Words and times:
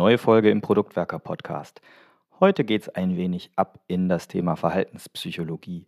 Neue 0.00 0.16
Folge 0.16 0.48
im 0.48 0.62
Produktwerker 0.62 1.18
Podcast. 1.18 1.82
Heute 2.40 2.64
geht 2.64 2.80
es 2.80 2.88
ein 2.88 3.18
wenig 3.18 3.50
ab 3.54 3.80
in 3.86 4.08
das 4.08 4.28
Thema 4.28 4.56
Verhaltenspsychologie. 4.56 5.84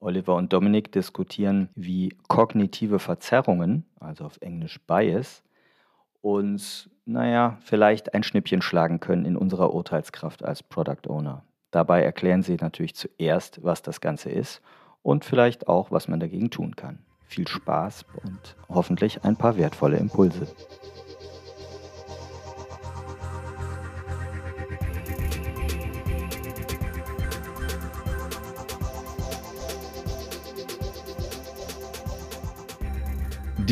Oliver 0.00 0.36
und 0.36 0.54
Dominik 0.54 0.90
diskutieren, 0.90 1.68
wie 1.74 2.16
kognitive 2.28 2.98
Verzerrungen, 2.98 3.84
also 4.00 4.24
auf 4.24 4.38
Englisch 4.40 4.80
Bias, 4.86 5.42
uns, 6.22 6.88
naja, 7.04 7.58
vielleicht 7.60 8.14
ein 8.14 8.22
Schnippchen 8.22 8.62
schlagen 8.62 9.00
können 9.00 9.26
in 9.26 9.36
unserer 9.36 9.74
Urteilskraft 9.74 10.42
als 10.42 10.62
Product 10.62 11.06
Owner. 11.08 11.44
Dabei 11.72 12.02
erklären 12.02 12.42
sie 12.42 12.56
natürlich 12.58 12.94
zuerst, 12.94 13.62
was 13.62 13.82
das 13.82 14.00
Ganze 14.00 14.30
ist 14.30 14.62
und 15.02 15.26
vielleicht 15.26 15.68
auch, 15.68 15.90
was 15.90 16.08
man 16.08 16.20
dagegen 16.20 16.48
tun 16.48 16.74
kann. 16.74 17.00
Viel 17.26 17.46
Spaß 17.46 18.06
und 18.24 18.56
hoffentlich 18.70 19.24
ein 19.24 19.36
paar 19.36 19.58
wertvolle 19.58 19.98
Impulse. 19.98 20.46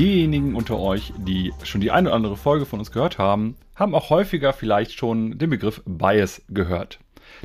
Diejenigen 0.01 0.55
unter 0.55 0.79
euch, 0.79 1.13
die 1.19 1.53
schon 1.63 1.83
die 1.83 1.91
eine 1.91 2.09
oder 2.09 2.17
andere 2.17 2.37
Folge 2.39 2.65
von 2.65 2.79
uns 2.79 2.91
gehört 2.91 3.19
haben, 3.19 3.57
haben 3.75 3.95
auch 3.95 4.09
häufiger 4.09 4.55
vielleicht 4.55 4.93
schon 4.93 5.37
den 5.37 5.51
Begriff 5.51 5.83
Bias 5.85 6.41
gehört. 6.49 7.01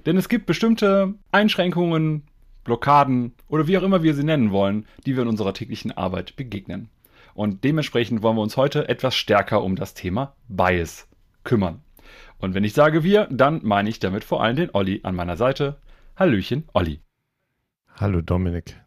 Denn 0.06 0.16
es 0.16 0.30
gibt 0.30 0.46
bestimmte 0.46 1.16
Einschränkungen, 1.34 2.24
Blockaden 2.64 3.34
oder 3.50 3.68
wie 3.68 3.78
auch 3.78 3.84
immer 3.84 4.04
wir 4.04 4.14
sie 4.14 4.24
nennen 4.24 4.52
wollen, 4.52 4.86
die 5.06 5.18
wir 5.18 5.24
in 5.24 5.28
unserer 5.28 5.54
täglichen 5.54 5.92
Arbeit 5.92 6.38
begegnen. 6.38 6.88
Und 7.34 7.66
dementsprechend 7.66 8.24
wollen 8.24 8.38
wir 8.38 8.44
uns 8.44 8.56
heute 8.56 8.88
etwas 8.88 9.18
stärker 9.18 9.62
um 9.62 9.76
das 9.76 9.94
Thema 9.94 10.34
Bias 10.48 11.10
kümmern. 11.44 11.82
Und 12.40 12.54
wenn 12.54 12.64
ich 12.64 12.72
sage 12.72 13.04
wir, 13.04 13.28
dann 13.30 13.60
meine 13.64 13.90
ich 13.90 14.00
damit 14.00 14.24
vor 14.24 14.42
allem 14.42 14.56
den 14.56 14.70
Olli 14.74 15.02
an 15.04 15.14
meiner 15.14 15.36
Seite. 15.36 15.76
Hallöchen, 16.16 16.64
Olli. 16.72 17.02
Hallo 17.98 18.22
Dominik. 18.22 18.85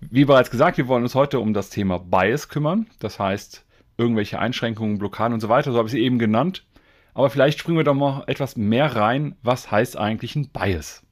Wie 0.00 0.24
bereits 0.24 0.50
gesagt, 0.50 0.78
wir 0.78 0.88
wollen 0.88 1.02
uns 1.02 1.14
heute 1.14 1.40
um 1.40 1.52
das 1.52 1.68
Thema 1.68 1.98
Bias 1.98 2.48
kümmern. 2.48 2.86
Das 3.00 3.18
heißt, 3.18 3.66
irgendwelche 3.98 4.38
Einschränkungen, 4.38 4.98
Blockaden 4.98 5.34
und 5.34 5.40
so 5.40 5.48
weiter, 5.48 5.72
so 5.72 5.78
habe 5.78 5.88
ich 5.88 5.92
sie 5.92 6.00
eben 6.00 6.18
genannt. 6.18 6.66
Aber 7.12 7.28
vielleicht 7.28 7.58
springen 7.58 7.76
wir 7.76 7.84
doch 7.84 7.94
mal 7.94 8.24
etwas 8.26 8.56
mehr 8.56 8.96
rein. 8.96 9.36
Was 9.42 9.70
heißt 9.70 9.98
eigentlich 9.98 10.36
ein 10.36 10.48
Bias? 10.48 11.02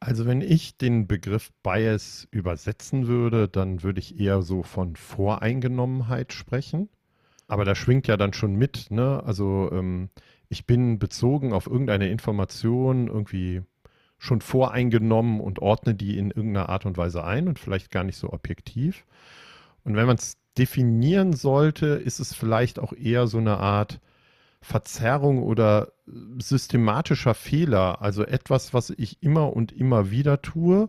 Also 0.00 0.26
wenn 0.26 0.42
ich 0.42 0.76
den 0.76 1.06
Begriff 1.06 1.50
Bias 1.62 2.28
übersetzen 2.30 3.06
würde, 3.06 3.48
dann 3.48 3.82
würde 3.82 4.00
ich 4.00 4.20
eher 4.20 4.42
so 4.42 4.62
von 4.62 4.96
Voreingenommenheit 4.96 6.34
sprechen. 6.34 6.90
Aber 7.48 7.64
da 7.64 7.74
schwingt 7.74 8.06
ja 8.06 8.18
dann 8.18 8.34
schon 8.34 8.54
mit, 8.54 8.90
ne? 8.90 9.22
Also 9.24 9.70
ähm, 9.72 10.10
ich 10.50 10.66
bin 10.66 10.98
bezogen 10.98 11.54
auf 11.54 11.66
irgendeine 11.66 12.10
Information 12.10 13.06
irgendwie 13.08 13.62
schon 14.24 14.40
voreingenommen 14.40 15.40
und 15.40 15.58
ordne 15.58 15.94
die 15.94 16.16
in 16.16 16.30
irgendeiner 16.30 16.70
Art 16.70 16.86
und 16.86 16.96
Weise 16.96 17.24
ein 17.24 17.46
und 17.46 17.58
vielleicht 17.58 17.90
gar 17.90 18.04
nicht 18.04 18.16
so 18.16 18.32
objektiv. 18.32 19.04
Und 19.84 19.96
wenn 19.96 20.06
man 20.06 20.16
es 20.16 20.38
definieren 20.56 21.34
sollte, 21.34 21.86
ist 21.88 22.20
es 22.20 22.34
vielleicht 22.34 22.78
auch 22.78 22.94
eher 22.94 23.26
so 23.26 23.36
eine 23.36 23.58
Art 23.58 24.00
Verzerrung 24.62 25.42
oder 25.42 25.92
systematischer 26.38 27.34
Fehler, 27.34 28.00
also 28.00 28.24
etwas, 28.24 28.72
was 28.72 28.88
ich 28.88 29.22
immer 29.22 29.54
und 29.54 29.72
immer 29.72 30.10
wieder 30.10 30.40
tue. 30.40 30.88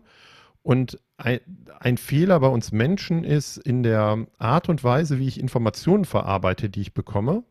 Und 0.62 0.98
ein, 1.18 1.40
ein, 1.78 1.98
Fehler 1.98 2.40
bei 2.40 2.48
uns 2.48 2.72
Menschen 2.72 3.22
ist 3.22 3.58
in 3.58 3.82
der 3.82 4.26
Art 4.38 4.70
und 4.70 4.82
Weise, 4.82 5.18
wie 5.18 5.28
ich 5.28 5.38
Informationen 5.38 6.06
verarbeite, 6.06 6.70
die 6.70 6.80
ich 6.80 6.94
bekomme. 6.94 7.44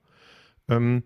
Ähm, 0.68 1.04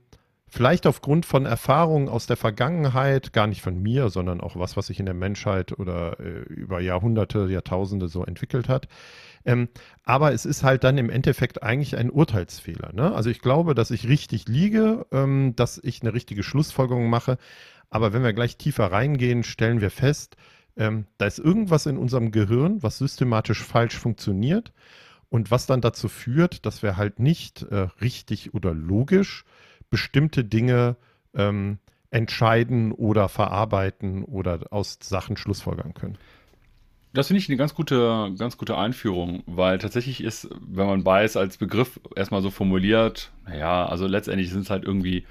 Vielleicht 0.50 0.88
aufgrund 0.88 1.26
von 1.28 1.46
Erfahrungen 1.46 2.10
aus 2.10 2.26
der 2.26 2.36
Vergangenheit, 2.36 3.34
gar 3.34 3.46
nicht 3.46 3.62
von 3.62 3.80
mir, 3.80 4.10
sondern 4.10 4.42
auch 4.42 4.56
was, 4.56 4.76
was 4.78 4.88
sich 4.88 5.00
in 5.00 5.06
der 5.06 5.14
Menschheit 5.14 5.78
oder 5.78 6.20
äh, 6.20 6.40
über 6.52 6.80
Jahrhunderte, 6.82 7.48
Jahrtausende 7.50 8.08
so 8.08 8.26
entwickelt 8.26 8.68
hat. 8.68 8.88
Ähm, 9.46 9.70
aber 10.04 10.34
es 10.34 10.46
ist 10.46 10.64
halt 10.64 10.84
dann 10.84 10.98
im 10.98 11.10
Endeffekt 11.10 11.62
eigentlich 11.62 11.96
ein 11.98 12.10
Urteilsfehler. 12.10 12.94
Ne? 12.94 13.14
Also 13.14 13.30
ich 13.30 13.42
glaube, 13.42 13.76
dass 13.76 13.92
ich 13.92 14.08
richtig 14.08 14.48
liege, 14.48 15.06
ähm, 15.12 15.56
dass 15.56 15.80
ich 15.84 16.02
eine 16.02 16.14
richtige 16.14 16.44
Schlussfolgerung 16.44 17.10
mache. 17.10 17.38
Aber 17.92 18.12
wenn 18.12 18.24
wir 18.24 18.34
gleich 18.34 18.58
tiefer 18.58 18.92
reingehen, 18.92 19.44
stellen 19.44 19.82
wir 19.82 19.92
fest, 19.92 20.36
ähm, 20.78 21.06
da 21.18 21.26
ist 21.26 21.40
irgendwas 21.40 21.86
in 21.86 21.98
unserem 21.98 22.32
Gehirn, 22.32 22.82
was 22.82 22.98
systematisch 22.98 23.64
falsch 23.64 23.98
funktioniert 23.98 24.72
und 25.30 25.52
was 25.52 25.68
dann 25.68 25.82
dazu 25.82 26.08
führt, 26.08 26.66
dass 26.66 26.82
wir 26.82 26.98
halt 26.98 27.20
nicht 27.20 27.64
äh, 27.64 27.88
richtig 28.02 28.54
oder 28.54 28.74
logisch 28.74 29.46
bestimmte 29.90 30.44
Dinge 30.44 30.96
ähm, 31.34 31.80
entscheiden 32.12 32.92
oder 32.92 33.30
verarbeiten 33.30 34.24
oder 34.24 34.60
aus 34.72 34.98
Sachen 35.02 35.38
Schlussfolgern 35.38 35.94
können. 35.94 36.18
Das 37.14 37.28
finde 37.28 37.40
ich 37.40 37.50
eine 37.50 37.58
ganz 37.58 37.74
gute, 37.74 38.34
ganz 38.38 38.58
gute 38.58 38.78
Einführung, 38.78 39.42
weil 39.48 39.80
tatsächlich 39.80 40.24
ist, 40.24 40.48
wenn 40.62 40.86
man 40.86 41.04
Bias 41.04 41.38
als 41.38 41.58
Begriff 41.58 42.00
erstmal 42.16 42.44
so 42.44 42.52
formuliert, 42.52 43.32
naja, 43.48 43.88
also 43.88 44.06
letztendlich 44.06 44.52
sind 44.52 44.62
es 44.62 44.70
halt 44.70 44.84
irgendwie 44.84 45.26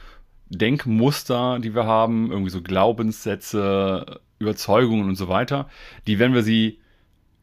Denkmuster, 0.51 1.61
die 1.61 1.75
wir 1.75 1.85
haben, 1.85 2.31
irgendwie 2.33 2.51
so 2.51 2.63
Glaubenssätze, 2.63 4.21
Überzeugungen 4.41 5.09
und 5.09 5.15
so 5.15 5.29
weiter, 5.29 5.69
die, 6.07 6.19
wenn 6.19 6.35
wir 6.35 6.43
sie 6.43 6.81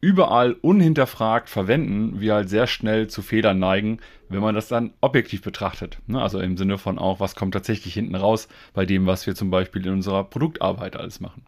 überall 0.06 0.52
unhinterfragt 0.52 1.50
verwenden, 1.50 2.20
wir 2.20 2.34
halt 2.34 2.48
sehr 2.48 2.68
schnell 2.68 3.08
zu 3.08 3.22
Fehlern 3.22 3.58
neigen, 3.58 3.98
wenn 4.28 4.38
man 4.38 4.54
das 4.54 4.68
dann 4.68 4.94
objektiv 5.00 5.42
betrachtet. 5.42 5.98
Ne? 6.06 6.22
Also 6.22 6.38
im 6.38 6.56
Sinne 6.56 6.78
von 6.78 7.00
auch, 7.00 7.18
was 7.18 7.34
kommt 7.34 7.54
tatsächlich 7.54 7.94
hinten 7.94 8.14
raus 8.14 8.46
bei 8.72 8.86
dem, 8.86 9.06
was 9.06 9.26
wir 9.26 9.34
zum 9.34 9.50
Beispiel 9.50 9.84
in 9.84 9.94
unserer 9.94 10.22
Produktarbeit 10.22 10.94
alles 10.94 11.18
machen. 11.18 11.44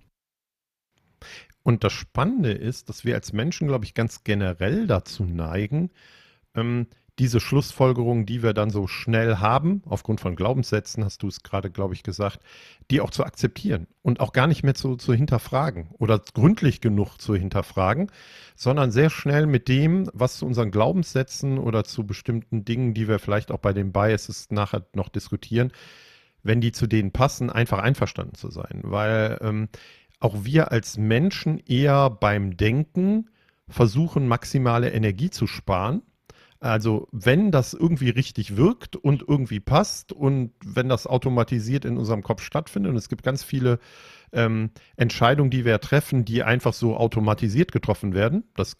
Und 1.62 1.84
das 1.84 1.92
Spannende 1.92 2.50
ist, 2.50 2.88
dass 2.88 3.04
wir 3.04 3.14
als 3.14 3.32
Menschen, 3.32 3.68
glaube 3.68 3.84
ich, 3.84 3.94
ganz 3.94 4.24
generell 4.24 4.88
dazu 4.88 5.22
neigen, 5.22 5.92
ähm, 6.56 6.88
diese 7.18 7.40
Schlussfolgerungen, 7.40 8.26
die 8.26 8.42
wir 8.42 8.52
dann 8.52 8.70
so 8.70 8.86
schnell 8.86 9.36
haben, 9.38 9.82
aufgrund 9.86 10.20
von 10.20 10.36
Glaubenssätzen, 10.36 11.04
hast 11.04 11.22
du 11.22 11.28
es 11.28 11.42
gerade, 11.42 11.70
glaube 11.70 11.94
ich, 11.94 12.02
gesagt, 12.02 12.40
die 12.90 13.00
auch 13.00 13.10
zu 13.10 13.24
akzeptieren 13.24 13.88
und 14.02 14.20
auch 14.20 14.32
gar 14.32 14.46
nicht 14.46 14.62
mehr 14.62 14.74
zu, 14.74 14.96
zu 14.96 15.12
hinterfragen 15.12 15.88
oder 15.98 16.20
gründlich 16.34 16.80
genug 16.80 17.18
zu 17.18 17.34
hinterfragen, 17.34 18.10
sondern 18.54 18.92
sehr 18.92 19.10
schnell 19.10 19.46
mit 19.46 19.68
dem, 19.68 20.08
was 20.12 20.38
zu 20.38 20.46
unseren 20.46 20.70
Glaubenssätzen 20.70 21.58
oder 21.58 21.84
zu 21.84 22.06
bestimmten 22.06 22.64
Dingen, 22.64 22.94
die 22.94 23.08
wir 23.08 23.18
vielleicht 23.18 23.50
auch 23.50 23.58
bei 23.58 23.72
den 23.72 23.92
Biases 23.92 24.50
nachher 24.50 24.86
noch 24.94 25.08
diskutieren, 25.08 25.72
wenn 26.44 26.60
die 26.60 26.72
zu 26.72 26.86
denen 26.86 27.10
passen, 27.10 27.50
einfach 27.50 27.80
einverstanden 27.80 28.34
zu 28.34 28.50
sein. 28.50 28.80
Weil 28.84 29.38
ähm, 29.42 29.68
auch 30.20 30.44
wir 30.44 30.70
als 30.70 30.98
Menschen 30.98 31.58
eher 31.66 32.10
beim 32.10 32.56
Denken 32.56 33.28
versuchen, 33.68 34.28
maximale 34.28 34.92
Energie 34.92 35.30
zu 35.30 35.46
sparen 35.46 36.02
also 36.60 37.08
wenn 37.12 37.50
das 37.50 37.72
irgendwie 37.72 38.10
richtig 38.10 38.56
wirkt 38.56 38.96
und 38.96 39.24
irgendwie 39.26 39.60
passt 39.60 40.12
und 40.12 40.52
wenn 40.64 40.88
das 40.88 41.06
automatisiert 41.06 41.84
in 41.84 41.96
unserem 41.96 42.22
Kopf 42.22 42.42
stattfindet 42.42 42.91
und 42.91 42.96
es 42.96 43.08
gibt 43.08 43.22
ganz 43.22 43.44
viele 43.44 43.78
ähm, 44.32 44.70
Entscheidungen, 44.97 45.50
die 45.50 45.64
wir 45.64 45.80
treffen, 45.80 46.24
die 46.24 46.42
einfach 46.42 46.72
so 46.72 46.97
automatisiert 46.97 47.72
getroffen 47.72 48.12
werden, 48.12 48.44
das 48.56 48.76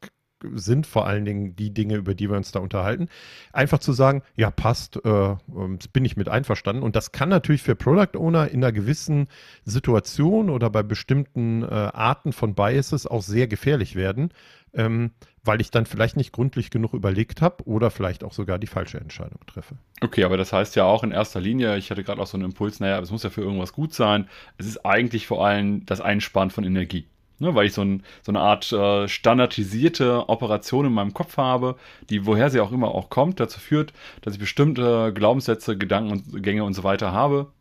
sind 0.55 0.87
vor 0.87 1.06
allen 1.06 1.25
Dingen 1.25 1.56
die 1.56 1.72
Dinge, 1.75 1.97
über 1.97 2.15
die 2.15 2.31
wir 2.31 2.37
uns 2.37 2.53
da 2.53 2.61
unterhalten, 2.61 3.09
einfach 3.53 3.78
zu 3.78 3.93
sagen, 3.93 4.22
ja, 4.37 4.50
passt, 4.50 5.05
äh, 5.05 5.09
ähm, 5.11 5.78
bin 5.93 6.05
ich 6.05 6.17
mit 6.17 6.28
einverstanden. 6.28 6.83
Und 6.83 6.97
das 6.97 7.12
kann 7.12 7.28
natürlich 7.28 7.62
für 7.62 7.75
Product 7.75 8.17
Owner 8.17 8.49
in 8.49 8.62
einer 8.62 8.72
gewissen 8.72 9.28
Situation 9.65 10.50
oder 10.50 10.71
bei 10.71 10.83
bestimmten 10.83 11.62
äh, 11.62 11.67
Arten 11.67 12.33
von 12.33 12.55
Biases 12.55 13.06
auch 13.06 13.22
sehr 13.22 13.49
gefährlich 13.49 13.97
werden, 13.97 14.31
ähm, 14.75 15.12
weil 15.45 15.61
ich 15.61 15.71
dann 15.71 15.87
vielleicht 15.87 16.17
nicht 16.17 16.33
gründlich 16.33 16.71
genug 16.71 16.93
überlegt 16.93 17.41
habe 17.41 17.67
oder 17.67 17.91
vielleicht 17.91 18.23
auch 18.23 18.33
sogar 18.33 18.59
die 18.59 18.67
falsche 18.67 19.01
Entscheidung 19.01 19.41
treffe. 19.47 19.77
Okay, 20.01 20.25
aber 20.25 20.37
das 20.37 20.53
heißt 20.53 20.77
ja 20.77 20.84
auch 20.84 21.03
in 21.03 21.11
erster 21.11 21.41
Linie, 21.41 21.77
ich 21.79 21.91
hatte 21.91 22.05
gerade 22.05 22.21
auch 22.21 22.27
so 22.27 22.37
einen 22.37 22.45
Impuls, 22.45 22.81
naja, 22.81 23.00
es 23.00 23.11
muss 23.11 23.23
ja 23.23 23.31
für 23.31 23.41
irgendwas 23.41 23.73
gut 23.73 23.94
sein. 23.94 24.29
Es 24.59 24.67
ist 24.67 24.85
eigentlich 24.85 25.26
vor 25.26 25.44
allem 25.44 25.87
das 25.87 26.00
Einsparen 26.00 26.50
von 26.50 26.65
Energie. 26.65 27.06
Ne, 27.41 27.55
weil 27.55 27.67
ich 27.67 27.73
so, 27.73 27.82
ein, 27.82 28.03
so 28.23 28.32
eine 28.32 28.41
Art 28.41 28.73
äh, 28.73 29.06
standardisierte 29.06 30.29
Operation 30.29 30.87
in 30.87 30.93
meinem 30.93 31.15
Kopf 31.15 31.37
habe, 31.37 31.76
die, 32.11 32.26
woher 32.26 32.50
sie 32.50 32.59
auch 32.59 32.73
immer 32.73 32.88
auch 32.88 33.11
kommt, 33.11 33.38
dazu 33.38 33.61
führt, 33.61 33.93
dass 34.23 34.35
ich 34.35 34.41
bestimmte 34.41 35.12
Glaubenssätze, 35.15 35.79
Gedanken 35.79 36.11
und 36.11 36.49
und 36.49 36.75
so 36.75 36.82
weiter 36.82 37.12
habe, 37.12 37.53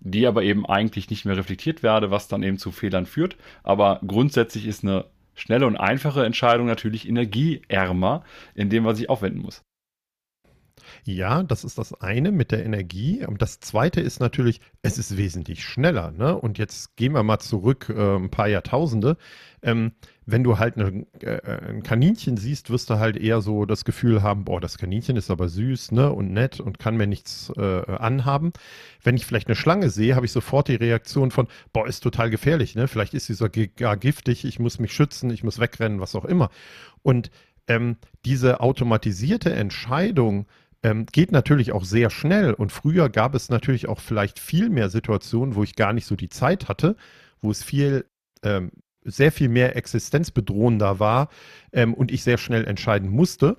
die 0.00 0.26
aber 0.26 0.44
eben 0.44 0.64
eigentlich 0.64 1.10
nicht 1.10 1.26
mehr 1.26 1.36
reflektiert 1.36 1.82
werde, 1.82 2.10
was 2.10 2.28
dann 2.28 2.42
eben 2.42 2.56
zu 2.56 2.72
Fehlern 2.72 3.04
führt. 3.04 3.36
Aber 3.62 4.00
grundsätzlich 4.06 4.66
ist 4.66 4.82
eine 4.82 5.04
schnelle 5.38 5.66
und 5.66 5.76
einfache 5.76 6.24
Entscheidung 6.24 6.66
natürlich 6.66 7.08
energieärmer 7.08 8.24
in 8.54 8.70
dem, 8.70 8.84
was 8.84 8.98
ich 9.00 9.08
aufwenden 9.08 9.42
muss. 9.42 9.62
Ja, 11.04 11.42
das 11.42 11.64
ist 11.64 11.78
das 11.78 11.94
eine 12.00 12.32
mit 12.32 12.50
der 12.50 12.64
Energie. 12.64 13.24
Und 13.26 13.42
das 13.42 13.60
zweite 13.60 14.00
ist 14.00 14.20
natürlich, 14.20 14.60
es 14.82 14.98
ist 14.98 15.16
wesentlich 15.16 15.64
schneller. 15.64 16.10
Ne? 16.10 16.36
Und 16.36 16.58
jetzt 16.58 16.96
gehen 16.96 17.12
wir 17.12 17.22
mal 17.22 17.38
zurück 17.38 17.92
äh, 17.94 18.16
ein 18.16 18.30
paar 18.30 18.48
Jahrtausende. 18.48 19.16
Ähm, 19.62 19.92
wenn 20.30 20.44
du 20.44 20.58
halt 20.58 20.76
eine, 20.76 21.06
äh, 21.20 21.68
ein 21.70 21.82
Kaninchen 21.82 22.36
siehst, 22.36 22.68
wirst 22.68 22.90
du 22.90 22.98
halt 22.98 23.16
eher 23.16 23.40
so 23.40 23.64
das 23.64 23.86
Gefühl 23.86 24.22
haben, 24.22 24.44
boah, 24.44 24.60
das 24.60 24.76
Kaninchen 24.76 25.16
ist 25.16 25.30
aber 25.30 25.48
süß 25.48 25.92
ne? 25.92 26.12
und 26.12 26.32
nett 26.32 26.60
und 26.60 26.78
kann 26.78 26.98
mir 26.98 27.06
nichts 27.06 27.50
äh, 27.56 27.62
anhaben. 27.86 28.52
Wenn 29.02 29.16
ich 29.16 29.24
vielleicht 29.24 29.48
eine 29.48 29.56
Schlange 29.56 29.88
sehe, 29.88 30.16
habe 30.16 30.26
ich 30.26 30.32
sofort 30.32 30.68
die 30.68 30.74
Reaktion 30.74 31.30
von, 31.30 31.48
boah, 31.72 31.86
ist 31.86 32.00
total 32.00 32.28
gefährlich. 32.28 32.74
Ne? 32.74 32.88
Vielleicht 32.88 33.14
ist 33.14 33.26
sie 33.26 33.32
sogar 33.32 33.96
giftig, 33.96 34.44
ich 34.44 34.58
muss 34.58 34.78
mich 34.78 34.92
schützen, 34.92 35.30
ich 35.30 35.44
muss 35.44 35.60
wegrennen, 35.60 35.98
was 35.98 36.14
auch 36.14 36.26
immer. 36.26 36.50
Und 37.02 37.30
ähm, 37.66 37.96
diese 38.26 38.60
automatisierte 38.60 39.54
Entscheidung, 39.54 40.46
ähm, 40.82 41.06
geht 41.06 41.32
natürlich 41.32 41.72
auch 41.72 41.84
sehr 41.84 42.10
schnell. 42.10 42.52
Und 42.52 42.70
früher 42.70 43.08
gab 43.08 43.34
es 43.34 43.48
natürlich 43.48 43.88
auch 43.88 43.98
vielleicht 43.98 44.38
viel 44.38 44.68
mehr 44.68 44.90
Situationen, 44.90 45.54
wo 45.54 45.62
ich 45.64 45.74
gar 45.74 45.92
nicht 45.92 46.06
so 46.06 46.16
die 46.16 46.28
Zeit 46.28 46.68
hatte, 46.68 46.96
wo 47.40 47.50
es 47.50 47.64
viel, 47.64 48.04
ähm, 48.42 48.70
sehr 49.04 49.32
viel 49.32 49.48
mehr 49.48 49.76
existenzbedrohender 49.76 51.00
war 51.00 51.28
ähm, 51.72 51.94
und 51.94 52.10
ich 52.10 52.22
sehr 52.22 52.38
schnell 52.38 52.64
entscheiden 52.64 53.10
musste. 53.10 53.56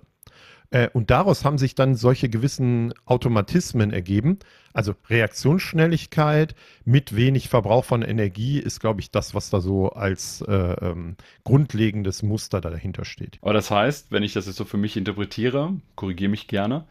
Äh, 0.72 0.90
und 0.94 1.10
daraus 1.10 1.46
haben 1.46 1.58
sich 1.58 1.76
dann 1.76 1.96
solche 1.96 2.30
gewissen 2.30 2.94
Automatismen 3.06 3.92
ergeben. 3.92 4.40
Also 4.74 4.94
Reaktionsschnelligkeit 5.10 6.56
mit 6.86 7.16
wenig 7.16 7.50
Verbrauch 7.50 7.86
von 7.86 8.04
Energie 8.04 8.60
ist, 8.60 8.80
glaube 8.80 9.02
ich, 9.02 9.12
das, 9.12 9.34
was 9.34 9.50
da 9.50 9.62
so 9.62 9.90
als 9.90 10.42
äh, 10.42 10.54
ähm, 10.54 11.16
grundlegendes 11.44 12.22
Muster 12.22 12.62
dahinter 12.62 13.06
steht. 13.06 13.40
Aber 13.42 13.54
das 13.54 13.72
heißt, 13.72 14.12
wenn 14.12 14.24
ich 14.24 14.34
das 14.34 14.46
jetzt 14.46 14.58
so 14.58 14.66
für 14.66 14.78
mich 14.78 14.96
interpretiere, 14.96 15.74
korrigiere 15.96 16.30
mich 16.30 16.48
gerne, 16.48 16.86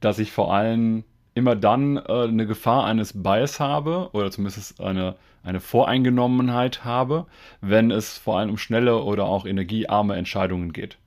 dass 0.00 0.18
ich 0.18 0.30
vor 0.30 0.54
allem 0.54 1.04
immer 1.34 1.56
dann 1.56 1.96
äh, 1.96 2.02
eine 2.02 2.46
Gefahr 2.46 2.84
eines 2.84 3.22
Bias 3.22 3.60
habe 3.60 4.10
oder 4.12 4.30
zumindest 4.30 4.80
eine, 4.80 5.16
eine 5.42 5.60
Voreingenommenheit 5.60 6.84
habe, 6.84 7.26
wenn 7.60 7.90
es 7.90 8.18
vor 8.18 8.38
allem 8.38 8.50
um 8.50 8.58
schnelle 8.58 9.02
oder 9.02 9.24
auch 9.24 9.44
energiearme 9.44 10.16
Entscheidungen 10.16 10.72
geht. 10.72 10.98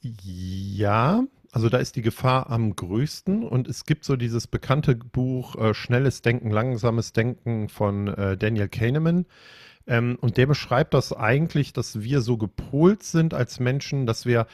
Ja, 0.00 1.24
also 1.50 1.68
da 1.68 1.78
ist 1.78 1.96
die 1.96 2.02
Gefahr 2.02 2.50
am 2.50 2.76
größten 2.76 3.42
und 3.42 3.68
es 3.68 3.84
gibt 3.84 4.04
so 4.04 4.16
dieses 4.16 4.46
bekannte 4.46 4.94
Buch 4.94 5.56
äh, 5.56 5.74
Schnelles 5.74 6.22
Denken, 6.22 6.50
Langsames 6.50 7.12
Denken 7.12 7.68
von 7.68 8.08
äh, 8.08 8.36
Daniel 8.36 8.68
Kahneman. 8.68 9.26
Ähm, 9.86 10.18
und 10.20 10.36
der 10.36 10.46
beschreibt 10.46 10.94
das 10.94 11.12
eigentlich, 11.12 11.72
dass 11.72 12.02
wir 12.02 12.20
so 12.20 12.36
gepolt 12.36 13.02
sind 13.02 13.34
als 13.34 13.58
Menschen, 13.58 14.06
dass 14.06 14.26
wir 14.26 14.46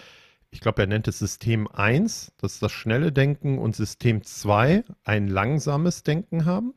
ich 0.54 0.60
glaube, 0.60 0.82
er 0.82 0.86
nennt 0.86 1.08
es 1.08 1.18
System 1.18 1.66
1, 1.66 2.32
das 2.38 2.54
ist 2.54 2.62
das 2.62 2.70
schnelle 2.70 3.10
Denken, 3.10 3.58
und 3.58 3.74
System 3.74 4.22
2, 4.22 4.84
ein 5.02 5.26
langsames 5.26 6.04
Denken 6.04 6.44
haben. 6.44 6.74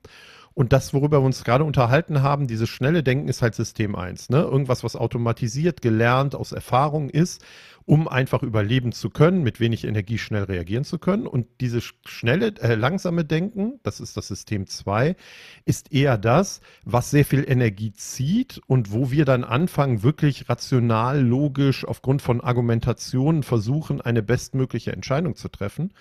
Und 0.57 0.74
das, 0.74 0.92
worüber 0.92 1.21
wir 1.21 1.25
uns 1.25 1.44
gerade 1.44 1.63
unterhalten 1.63 2.24
haben, 2.24 2.48
dieses 2.48 2.68
schnelle 2.68 3.04
Denken 3.04 3.27
ist 3.27 3.44
halt 3.44 3.54
System 3.54 3.95
1. 3.95 4.30
Ne? 4.30 4.39
Irgendwas, 4.42 4.83
was 4.83 4.95
automatisiert, 4.95 5.83
gelernt, 5.83 6.33
aus 6.33 6.51
Erfahrung 6.51 7.12
ist 7.12 7.44
um 7.88 8.09
einfach 8.09 8.44
überleben 8.44 8.92
zu 8.92 9.09
können, 9.09 9.44
mit 9.44 9.62
wenig 9.62 9.86
Energie 9.86 10.18
schnell 10.18 10.44
reagieren 10.44 10.83
zu 10.83 11.00
können. 11.00 11.25
Und 11.25 11.48
dieses 11.62 11.94
schnelle, 12.06 12.54
äh, 12.59 12.75
langsame 12.75 13.24
Denken, 13.24 13.80
das 13.81 14.01
ist 14.01 14.18
das 14.18 14.27
System 14.27 14.68
2, 14.68 15.15
ist 15.63 15.94
eher 15.94 16.18
das, 16.18 16.60
was 16.83 17.12
sehr 17.12 17.24
viel 17.24 17.50
Energie 17.50 17.94
zieht 17.94 18.60
und 18.68 18.92
wo 18.92 19.10
wir 19.10 19.24
dann 19.24 19.45
anfangen, 19.45 20.03
wirklich 20.03 20.50
rational, 20.50 21.21
logisch, 21.21 21.86
aufgrund 21.86 22.21
von 22.21 22.42
Argumentationen 22.42 23.42
versuchen, 23.42 24.01
eine 24.01 24.21
bestmögliche 24.21 24.92
Entscheidung 24.92 25.38
zu 25.38 25.48
treffen. 25.48 25.94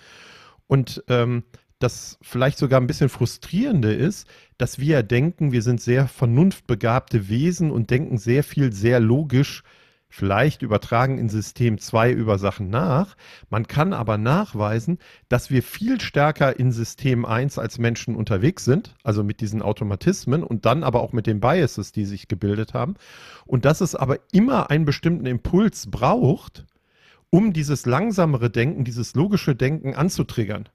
Und 0.67 1.05
ähm, 1.07 1.43
das 1.79 2.17
vielleicht 2.21 2.57
sogar 2.57 2.81
ein 2.81 2.87
bisschen 2.87 3.09
frustrierende 3.09 3.93
ist, 3.93 4.27
dass 4.57 4.79
wir 4.79 5.03
denken, 5.03 5.51
wir 5.51 5.61
sind 5.61 5.81
sehr 5.81 6.07
vernunftbegabte 6.07 7.29
Wesen 7.29 7.71
und 7.71 7.91
denken 7.91 8.17
sehr 8.17 8.43
viel 8.43 8.73
sehr 8.73 8.99
logisch 8.99 9.63
vielleicht 10.09 10.61
übertragen 10.61 11.17
in 11.17 11.29
System 11.29 11.77
2 11.77 12.11
über 12.11 12.39
Sachen 12.39 12.69
nach. 12.69 13.15
Man 13.49 13.67
kann 13.67 13.93
aber 13.93 14.17
nachweisen, 14.17 14.99
dass 15.29 15.51
wir 15.51 15.63
viel 15.63 15.99
stärker 16.01 16.57
in 16.57 16.71
System 16.71 17.25
1 17.25 17.57
als 17.57 17.77
Menschen 17.77 18.15
unterwegs 18.15 18.65
sind, 18.65 18.95
also 19.03 19.23
mit 19.23 19.41
diesen 19.41 19.61
Automatismen 19.61 20.43
und 20.43 20.65
dann 20.65 20.83
aber 20.83 21.01
auch 21.01 21.13
mit 21.13 21.27
den 21.27 21.39
Biases, 21.39 21.91
die 21.91 22.05
sich 22.05 22.27
gebildet 22.27 22.73
haben. 22.73 22.95
Und 23.45 23.65
dass 23.65 23.81
es 23.81 23.95
aber 23.95 24.19
immer 24.31 24.69
einen 24.69 24.85
bestimmten 24.85 25.25
Impuls 25.25 25.87
braucht, 25.91 26.65
um 27.29 27.51
dieses 27.51 27.85
langsamere 27.85 28.49
Denken, 28.49 28.85
dieses 28.85 29.13
logische 29.13 29.55
Denken 29.55 29.93
anzutriggern. 29.93 30.69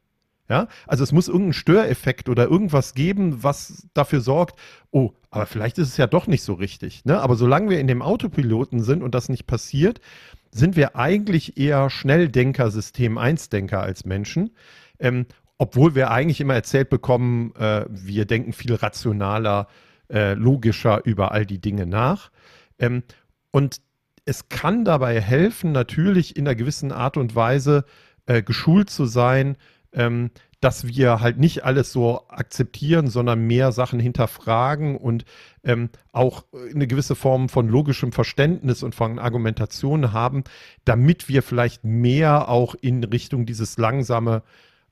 Ja, 0.52 0.68
also 0.86 1.02
es 1.02 1.12
muss 1.12 1.28
irgendeinen 1.28 1.54
Störeffekt 1.54 2.28
oder 2.28 2.46
irgendwas 2.46 2.92
geben, 2.92 3.42
was 3.42 3.88
dafür 3.94 4.20
sorgt, 4.20 4.60
oh, 4.90 5.12
aber 5.30 5.46
vielleicht 5.46 5.78
ist 5.78 5.88
es 5.88 5.96
ja 5.96 6.06
doch 6.06 6.26
nicht 6.26 6.42
so 6.42 6.52
richtig. 6.52 7.06
Ne? 7.06 7.18
Aber 7.22 7.36
solange 7.36 7.70
wir 7.70 7.80
in 7.80 7.86
dem 7.86 8.02
Autopiloten 8.02 8.82
sind 8.82 9.02
und 9.02 9.14
das 9.14 9.30
nicht 9.30 9.46
passiert, 9.46 10.02
sind 10.50 10.76
wir 10.76 10.94
eigentlich 10.94 11.56
eher 11.56 11.88
Schnelldenker, 11.88 12.70
System 12.70 13.16
1-Denker 13.16 13.80
als 13.80 14.04
Menschen. 14.04 14.50
Ähm, 14.98 15.24
obwohl 15.56 15.94
wir 15.94 16.10
eigentlich 16.10 16.42
immer 16.42 16.52
erzählt 16.52 16.90
bekommen, 16.90 17.54
äh, 17.56 17.86
wir 17.88 18.26
denken 18.26 18.52
viel 18.52 18.74
rationaler, 18.74 19.68
äh, 20.10 20.34
logischer 20.34 21.06
über 21.06 21.32
all 21.32 21.46
die 21.46 21.62
Dinge 21.62 21.86
nach. 21.86 22.30
Ähm, 22.78 23.04
und 23.52 23.80
es 24.26 24.50
kann 24.50 24.84
dabei 24.84 25.18
helfen, 25.18 25.72
natürlich 25.72 26.36
in 26.36 26.46
einer 26.46 26.56
gewissen 26.56 26.92
Art 26.92 27.16
und 27.16 27.34
Weise 27.34 27.86
äh, 28.26 28.42
geschult 28.42 28.90
zu 28.90 29.06
sein, 29.06 29.56
ähm, 29.92 30.30
dass 30.62 30.86
wir 30.86 31.20
halt 31.20 31.38
nicht 31.38 31.64
alles 31.64 31.92
so 31.92 32.22
akzeptieren, 32.28 33.08
sondern 33.08 33.46
mehr 33.46 33.72
Sachen 33.72 33.98
hinterfragen 33.98 34.96
und 34.96 35.24
ähm, 35.64 35.90
auch 36.12 36.44
eine 36.72 36.86
gewisse 36.86 37.16
Form 37.16 37.48
von 37.48 37.68
logischem 37.68 38.12
Verständnis 38.12 38.84
und 38.84 38.94
von 38.94 39.18
Argumentation 39.18 40.12
haben, 40.12 40.44
damit 40.84 41.28
wir 41.28 41.42
vielleicht 41.42 41.82
mehr 41.82 42.48
auch 42.48 42.76
in 42.76 43.02
Richtung 43.02 43.44
dieses 43.44 43.76
langsame 43.76 44.44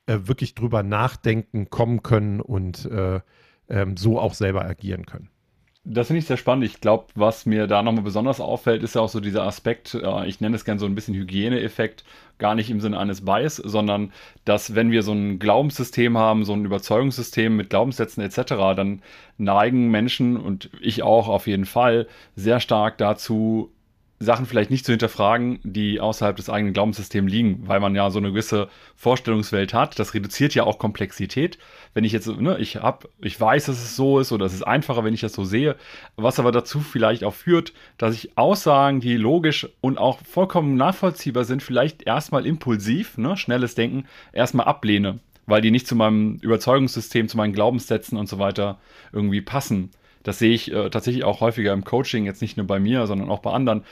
äh, 0.06 0.18
wirklich 0.24 0.56
drüber 0.56 0.82
nachdenken 0.82 1.70
kommen 1.70 2.02
können 2.02 2.40
und 2.40 2.86
äh, 2.86 3.20
ähm, 3.68 3.96
so 3.96 4.18
auch 4.18 4.34
selber 4.34 4.64
agieren 4.64 5.06
können. 5.06 5.28
Das 5.84 6.08
finde 6.08 6.18
ich 6.18 6.26
sehr 6.26 6.36
spannend. 6.36 6.64
Ich 6.64 6.80
glaube, 6.80 7.06
was 7.14 7.46
mir 7.46 7.66
da 7.66 7.82
nochmal 7.82 8.04
besonders 8.04 8.38
auffällt, 8.38 8.82
ist 8.82 8.96
ja 8.96 9.00
auch 9.00 9.08
so 9.08 9.18
dieser 9.18 9.44
Aspekt, 9.44 9.94
äh, 9.94 10.26
ich 10.26 10.40
nenne 10.40 10.54
es 10.54 10.66
gerne 10.66 10.78
so 10.78 10.84
ein 10.84 10.94
bisschen 10.94 11.14
Hygieneeffekt, 11.14 12.04
gar 12.38 12.54
nicht 12.54 12.70
im 12.70 12.80
Sinne 12.80 12.98
eines 12.98 13.24
Bias, 13.24 13.56
sondern 13.56 14.12
dass 14.44 14.74
wenn 14.74 14.90
wir 14.90 15.02
so 15.02 15.12
ein 15.12 15.38
Glaubenssystem 15.38 16.18
haben, 16.18 16.44
so 16.44 16.52
ein 16.52 16.66
Überzeugungssystem 16.66 17.56
mit 17.56 17.70
Glaubenssätzen 17.70 18.22
etc., 18.22 18.42
dann 18.76 19.02
neigen 19.38 19.90
Menschen 19.90 20.36
und 20.36 20.70
ich 20.80 21.02
auch 21.02 21.28
auf 21.28 21.46
jeden 21.46 21.66
Fall 21.66 22.06
sehr 22.36 22.60
stark 22.60 22.98
dazu, 22.98 23.72
Sachen 24.22 24.44
vielleicht 24.44 24.70
nicht 24.70 24.84
zu 24.84 24.92
hinterfragen, 24.92 25.60
die 25.62 25.98
außerhalb 25.98 26.36
des 26.36 26.50
eigenen 26.50 26.74
Glaubenssystems 26.74 27.32
liegen, 27.32 27.66
weil 27.66 27.80
man 27.80 27.94
ja 27.94 28.10
so 28.10 28.18
eine 28.18 28.28
gewisse 28.28 28.68
Vorstellungswelt 28.94 29.72
hat. 29.72 29.98
Das 29.98 30.12
reduziert 30.12 30.54
ja 30.54 30.64
auch 30.64 30.78
Komplexität. 30.78 31.58
Wenn 31.94 32.04
ich 32.04 32.12
jetzt, 32.12 32.26
ne, 32.26 32.58
ich 32.58 32.76
hab, 32.76 33.08
ich 33.22 33.40
weiß, 33.40 33.64
dass 33.64 33.78
es 33.78 33.96
so 33.96 34.18
ist 34.18 34.30
oder 34.30 34.44
es 34.44 34.52
ist 34.52 34.62
einfacher, 34.62 35.04
wenn 35.04 35.14
ich 35.14 35.22
das 35.22 35.32
so 35.32 35.44
sehe, 35.44 35.74
was 36.16 36.38
aber 36.38 36.52
dazu 36.52 36.80
vielleicht 36.80 37.24
auch 37.24 37.32
führt, 37.32 37.72
dass 37.96 38.14
ich 38.14 38.36
Aussagen, 38.36 39.00
die 39.00 39.16
logisch 39.16 39.66
und 39.80 39.96
auch 39.96 40.18
vollkommen 40.22 40.76
nachvollziehbar 40.76 41.44
sind, 41.44 41.62
vielleicht 41.62 42.02
erstmal 42.02 42.44
impulsiv, 42.44 43.16
ne, 43.16 43.38
schnelles 43.38 43.74
Denken, 43.74 44.04
erstmal 44.34 44.66
ablehne, 44.66 45.20
weil 45.46 45.62
die 45.62 45.70
nicht 45.70 45.86
zu 45.86 45.96
meinem 45.96 46.36
Überzeugungssystem, 46.42 47.26
zu 47.26 47.38
meinen 47.38 47.54
Glaubenssätzen 47.54 48.18
und 48.18 48.28
so 48.28 48.38
weiter 48.38 48.80
irgendwie 49.14 49.40
passen. 49.40 49.92
Das 50.22 50.38
sehe 50.38 50.52
ich 50.52 50.70
äh, 50.72 50.90
tatsächlich 50.90 51.24
auch 51.24 51.40
häufiger 51.40 51.72
im 51.72 51.84
Coaching, 51.84 52.26
jetzt 52.26 52.42
nicht 52.42 52.56
nur 52.56 52.66
bei 52.66 52.78
mir, 52.78 53.06
sondern 53.06 53.30
auch 53.30 53.40
bei 53.40 53.52
anderen. 53.52 53.84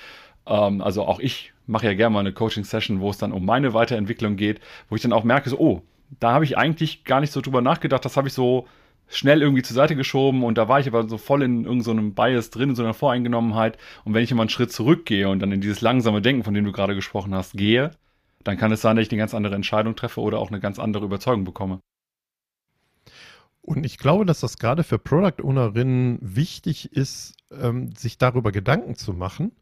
Ähm, 0.46 0.80
also 0.82 1.04
auch 1.04 1.20
ich 1.20 1.52
mache 1.66 1.86
ja 1.86 1.94
gerne 1.94 2.14
mal 2.14 2.20
eine 2.20 2.32
Coaching-Session, 2.32 3.00
wo 3.00 3.10
es 3.10 3.18
dann 3.18 3.32
um 3.32 3.44
meine 3.44 3.74
Weiterentwicklung 3.74 4.36
geht, 4.36 4.60
wo 4.88 4.96
ich 4.96 5.02
dann 5.02 5.12
auch 5.12 5.24
merke, 5.24 5.50
so, 5.50 5.58
oh, 5.58 5.82
da 6.20 6.32
habe 6.32 6.44
ich 6.44 6.56
eigentlich 6.56 7.04
gar 7.04 7.20
nicht 7.20 7.32
so 7.32 7.40
drüber 7.40 7.60
nachgedacht, 7.60 8.04
das 8.04 8.16
habe 8.16 8.28
ich 8.28 8.34
so 8.34 8.66
schnell 9.08 9.42
irgendwie 9.42 9.62
zur 9.62 9.74
Seite 9.74 9.96
geschoben 9.96 10.44
und 10.44 10.58
da 10.58 10.68
war 10.68 10.80
ich 10.80 10.86
aber 10.86 11.08
so 11.08 11.18
voll 11.18 11.42
in 11.42 11.64
irgendeinem 11.64 12.08
so 12.08 12.14
Bias 12.14 12.50
drin, 12.50 12.70
in 12.70 12.74
so 12.74 12.82
einer 12.82 12.94
Voreingenommenheit. 12.94 13.78
Und 14.04 14.14
wenn 14.14 14.22
ich 14.22 14.30
immer 14.30 14.42
einen 14.42 14.50
Schritt 14.50 14.72
zurückgehe 14.72 15.28
und 15.28 15.40
dann 15.40 15.52
in 15.52 15.60
dieses 15.60 15.80
langsame 15.80 16.22
Denken, 16.22 16.44
von 16.44 16.54
dem 16.54 16.64
du 16.64 16.72
gerade 16.72 16.94
gesprochen 16.94 17.34
hast, 17.34 17.54
gehe, 17.54 17.90
dann 18.44 18.56
kann 18.58 18.72
es 18.72 18.80
sein, 18.82 18.96
dass 18.96 19.06
ich 19.06 19.12
eine 19.12 19.18
ganz 19.18 19.34
andere 19.34 19.54
Entscheidung 19.54 19.96
treffe 19.96 20.20
oder 20.20 20.38
auch 20.38 20.50
eine 20.50 20.60
ganz 20.60 20.78
andere 20.78 21.04
Überzeugung 21.04 21.44
bekomme. 21.44 21.80
Und 23.68 23.84
ich 23.84 23.98
glaube, 23.98 24.24
dass 24.24 24.40
das 24.40 24.56
gerade 24.56 24.82
für 24.82 24.98
Product 24.98 25.42
Ownerinnen 25.44 26.18
wichtig 26.22 26.90
ist, 26.92 27.34
ähm, 27.52 27.94
sich 27.94 28.16
darüber 28.16 28.50
Gedanken 28.50 28.94
zu 28.94 29.12
machen. 29.12 29.52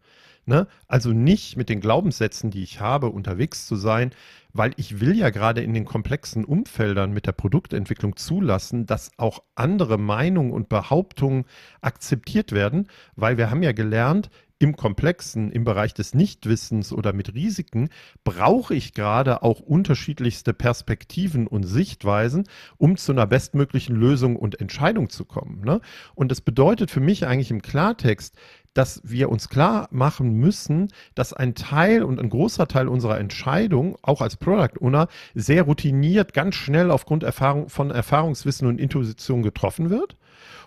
Ne? 0.44 0.68
Also 0.86 1.10
nicht 1.10 1.56
mit 1.56 1.68
den 1.68 1.80
Glaubenssätzen, 1.80 2.52
die 2.52 2.62
ich 2.62 2.80
habe, 2.80 3.08
unterwegs 3.08 3.66
zu 3.66 3.74
sein, 3.74 4.12
weil 4.52 4.70
ich 4.76 5.00
will 5.00 5.16
ja 5.16 5.30
gerade 5.30 5.60
in 5.60 5.74
den 5.74 5.84
komplexen 5.84 6.44
Umfeldern 6.44 7.10
mit 7.10 7.26
der 7.26 7.32
Produktentwicklung 7.32 8.14
zulassen, 8.14 8.86
dass 8.86 9.10
auch 9.16 9.42
andere 9.56 9.98
Meinungen 9.98 10.52
und 10.52 10.68
Behauptungen 10.68 11.44
akzeptiert 11.80 12.52
werden, 12.52 12.86
weil 13.16 13.38
wir 13.38 13.50
haben 13.50 13.64
ja 13.64 13.72
gelernt, 13.72 14.30
im 14.58 14.76
Komplexen, 14.76 15.50
im 15.52 15.64
Bereich 15.64 15.92
des 15.92 16.14
Nichtwissens 16.14 16.92
oder 16.92 17.12
mit 17.12 17.34
Risiken, 17.34 17.90
brauche 18.24 18.74
ich 18.74 18.94
gerade 18.94 19.42
auch 19.42 19.60
unterschiedlichste 19.60 20.54
Perspektiven 20.54 21.46
und 21.46 21.64
Sichtweisen, 21.64 22.44
um 22.78 22.96
zu 22.96 23.12
einer 23.12 23.26
bestmöglichen 23.26 23.96
Lösung 23.96 24.36
und 24.36 24.60
Entscheidung 24.60 25.10
zu 25.10 25.24
kommen. 25.24 25.62
Ne? 25.62 25.80
Und 26.14 26.30
das 26.30 26.40
bedeutet 26.40 26.90
für 26.90 27.00
mich 27.00 27.26
eigentlich 27.26 27.50
im 27.50 27.60
Klartext, 27.60 28.36
dass 28.72 29.00
wir 29.04 29.30
uns 29.30 29.48
klar 29.48 29.88
machen 29.90 30.34
müssen, 30.34 30.88
dass 31.14 31.32
ein 31.32 31.54
Teil 31.54 32.02
und 32.02 32.20
ein 32.20 32.28
großer 32.28 32.68
Teil 32.68 32.88
unserer 32.88 33.18
Entscheidung, 33.18 33.96
auch 34.02 34.20
als 34.20 34.36
Product 34.36 34.80
Owner, 34.80 35.08
sehr 35.34 35.62
routiniert, 35.62 36.34
ganz 36.34 36.56
schnell 36.56 36.90
aufgrund 36.90 37.22
Erfahrung, 37.22 37.68
von 37.68 37.90
Erfahrungswissen 37.90 38.68
und 38.68 38.78
Intuition 38.78 39.42
getroffen 39.42 39.88
wird. 39.88 40.16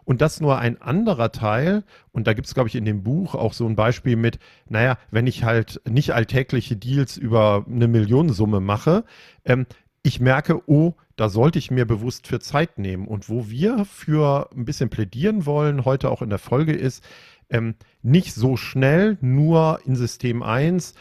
Und 0.05 0.21
dass 0.21 0.41
nur 0.41 0.57
ein 0.57 0.81
anderer 0.81 1.31
Teil, 1.31 1.83
und 2.11 2.27
da 2.27 2.33
gibt 2.33 2.47
es, 2.47 2.53
glaube 2.53 2.69
ich, 2.69 2.75
in 2.75 2.85
dem 2.85 3.03
Buch 3.03 3.35
auch 3.35 3.53
so 3.53 3.65
ein 3.67 3.75
Beispiel 3.75 4.15
mit, 4.15 4.39
naja, 4.67 4.97
wenn 5.11 5.27
ich 5.27 5.43
halt 5.43 5.81
nicht 5.87 6.13
alltägliche 6.13 6.75
Deals 6.75 7.17
über 7.17 7.65
eine 7.69 7.87
Millionensumme 7.87 8.59
mache, 8.59 9.03
ähm, 9.45 9.65
ich 10.01 10.19
merke, 10.19 10.61
oh, 10.67 10.93
da 11.15 11.29
sollte 11.29 11.59
ich 11.59 11.71
mir 11.71 11.85
bewusst 11.85 12.27
für 12.27 12.39
Zeit 12.39 12.77
nehmen. 12.77 13.07
Und 13.07 13.29
wo 13.29 13.49
wir 13.49 13.85
für 13.85 14.49
ein 14.55 14.65
bisschen 14.65 14.89
plädieren 14.89 15.45
wollen, 15.45 15.85
heute 15.85 16.09
auch 16.09 16.21
in 16.21 16.29
der 16.29 16.39
Folge 16.39 16.73
ist, 16.73 17.03
ähm, 17.49 17.75
nicht 18.01 18.33
so 18.33 18.57
schnell 18.57 19.17
nur 19.21 19.81
in 19.85 19.95
System 19.95 20.43
1 20.43 20.93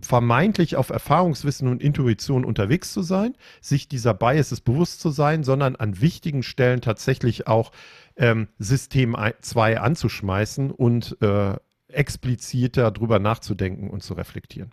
vermeintlich 0.00 0.76
auf 0.76 0.90
Erfahrungswissen 0.90 1.68
und 1.68 1.82
Intuition 1.82 2.44
unterwegs 2.44 2.92
zu 2.92 3.02
sein, 3.02 3.34
sich 3.60 3.88
dieser 3.88 4.14
Biases 4.14 4.60
bewusst 4.60 5.00
zu 5.00 5.10
sein, 5.10 5.44
sondern 5.44 5.76
an 5.76 6.00
wichtigen 6.00 6.42
Stellen 6.42 6.80
tatsächlich 6.80 7.46
auch 7.46 7.72
ähm, 8.16 8.48
System 8.58 9.16
2 9.40 9.80
anzuschmeißen 9.80 10.70
und 10.70 11.16
äh, 11.22 11.54
expliziter 11.88 12.90
drüber 12.90 13.18
nachzudenken 13.18 13.90
und 13.90 14.02
zu 14.02 14.14
reflektieren. 14.14 14.70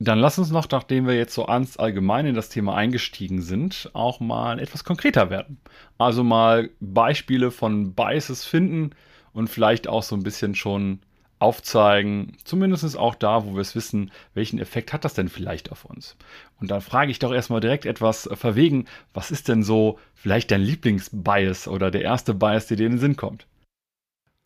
Dann 0.00 0.20
lass 0.20 0.38
uns 0.38 0.50
noch, 0.50 0.68
nachdem 0.70 1.06
wir 1.06 1.16
jetzt 1.16 1.34
so 1.34 1.46
ans 1.46 1.76
allgemein 1.76 2.26
in 2.26 2.34
das 2.36 2.48
Thema 2.48 2.76
eingestiegen 2.76 3.42
sind, 3.42 3.90
auch 3.94 4.20
mal 4.20 4.60
etwas 4.60 4.84
konkreter 4.84 5.28
werden. 5.28 5.58
Also 5.98 6.22
mal 6.22 6.70
Beispiele 6.78 7.50
von 7.50 7.94
Biases 7.94 8.44
finden, 8.44 8.92
und 9.38 9.48
vielleicht 9.48 9.88
auch 9.88 10.02
so 10.02 10.16
ein 10.16 10.24
bisschen 10.24 10.54
schon 10.54 10.98
aufzeigen, 11.38 12.36
zumindest 12.44 12.96
auch 12.96 13.14
da, 13.14 13.44
wo 13.44 13.54
wir 13.54 13.60
es 13.60 13.74
wissen, 13.74 14.10
welchen 14.34 14.58
Effekt 14.58 14.92
hat 14.92 15.04
das 15.04 15.14
denn 15.14 15.28
vielleicht 15.28 15.70
auf 15.70 15.84
uns? 15.84 16.16
Und 16.60 16.70
dann 16.70 16.80
frage 16.80 17.10
ich 17.10 17.18
doch 17.18 17.32
erstmal 17.32 17.60
direkt 17.60 17.86
etwas 17.86 18.28
verwegen, 18.32 18.86
was 19.14 19.30
ist 19.30 19.48
denn 19.48 19.62
so 19.62 19.98
vielleicht 20.14 20.50
dein 20.50 20.62
Lieblingsbias 20.62 21.68
oder 21.68 21.90
der 21.90 22.02
erste 22.02 22.34
Bias, 22.34 22.66
der 22.66 22.76
dir 22.76 22.86
in 22.86 22.92
den 22.92 23.00
Sinn 23.00 23.16
kommt? 23.16 23.46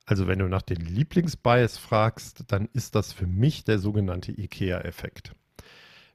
Also 0.05 0.27
wenn 0.27 0.39
du 0.39 0.49
nach 0.49 0.63
dem 0.63 0.85
Lieblingsbias 0.85 1.79
fragst, 1.79 2.45
dann 2.49 2.69
ist 2.73 2.95
das 2.95 3.13
für 3.13 3.27
mich 3.27 3.65
der 3.65 3.79
sogenannte 3.79 4.33
IKEA-Effekt. 4.33 5.35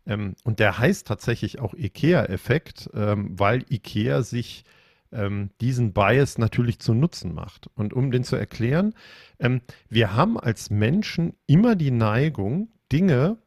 Ähm, 0.05 0.35
und 0.43 0.59
der 0.59 0.77
heißt 0.77 1.07
tatsächlich 1.07 1.59
auch 1.59 1.73
IKEA-Effekt, 1.73 2.89
ähm, 2.93 3.39
weil 3.39 3.65
IKEA 3.71 4.21
sich 4.23 4.65
ähm, 5.11 5.49
diesen 5.61 5.93
Bias 5.93 6.37
natürlich 6.37 6.79
zu 6.79 6.93
Nutzen 6.93 7.33
macht. 7.33 7.69
Und 7.75 7.93
um 7.93 8.11
den 8.11 8.23
zu 8.23 8.35
erklären, 8.35 8.93
ähm, 9.39 9.61
wir 9.89 10.13
haben 10.13 10.39
als 10.39 10.69
Menschen 10.69 11.33
immer 11.45 11.75
die 11.75 11.91
Neigung, 11.91 12.69
Dinge, 12.91 13.37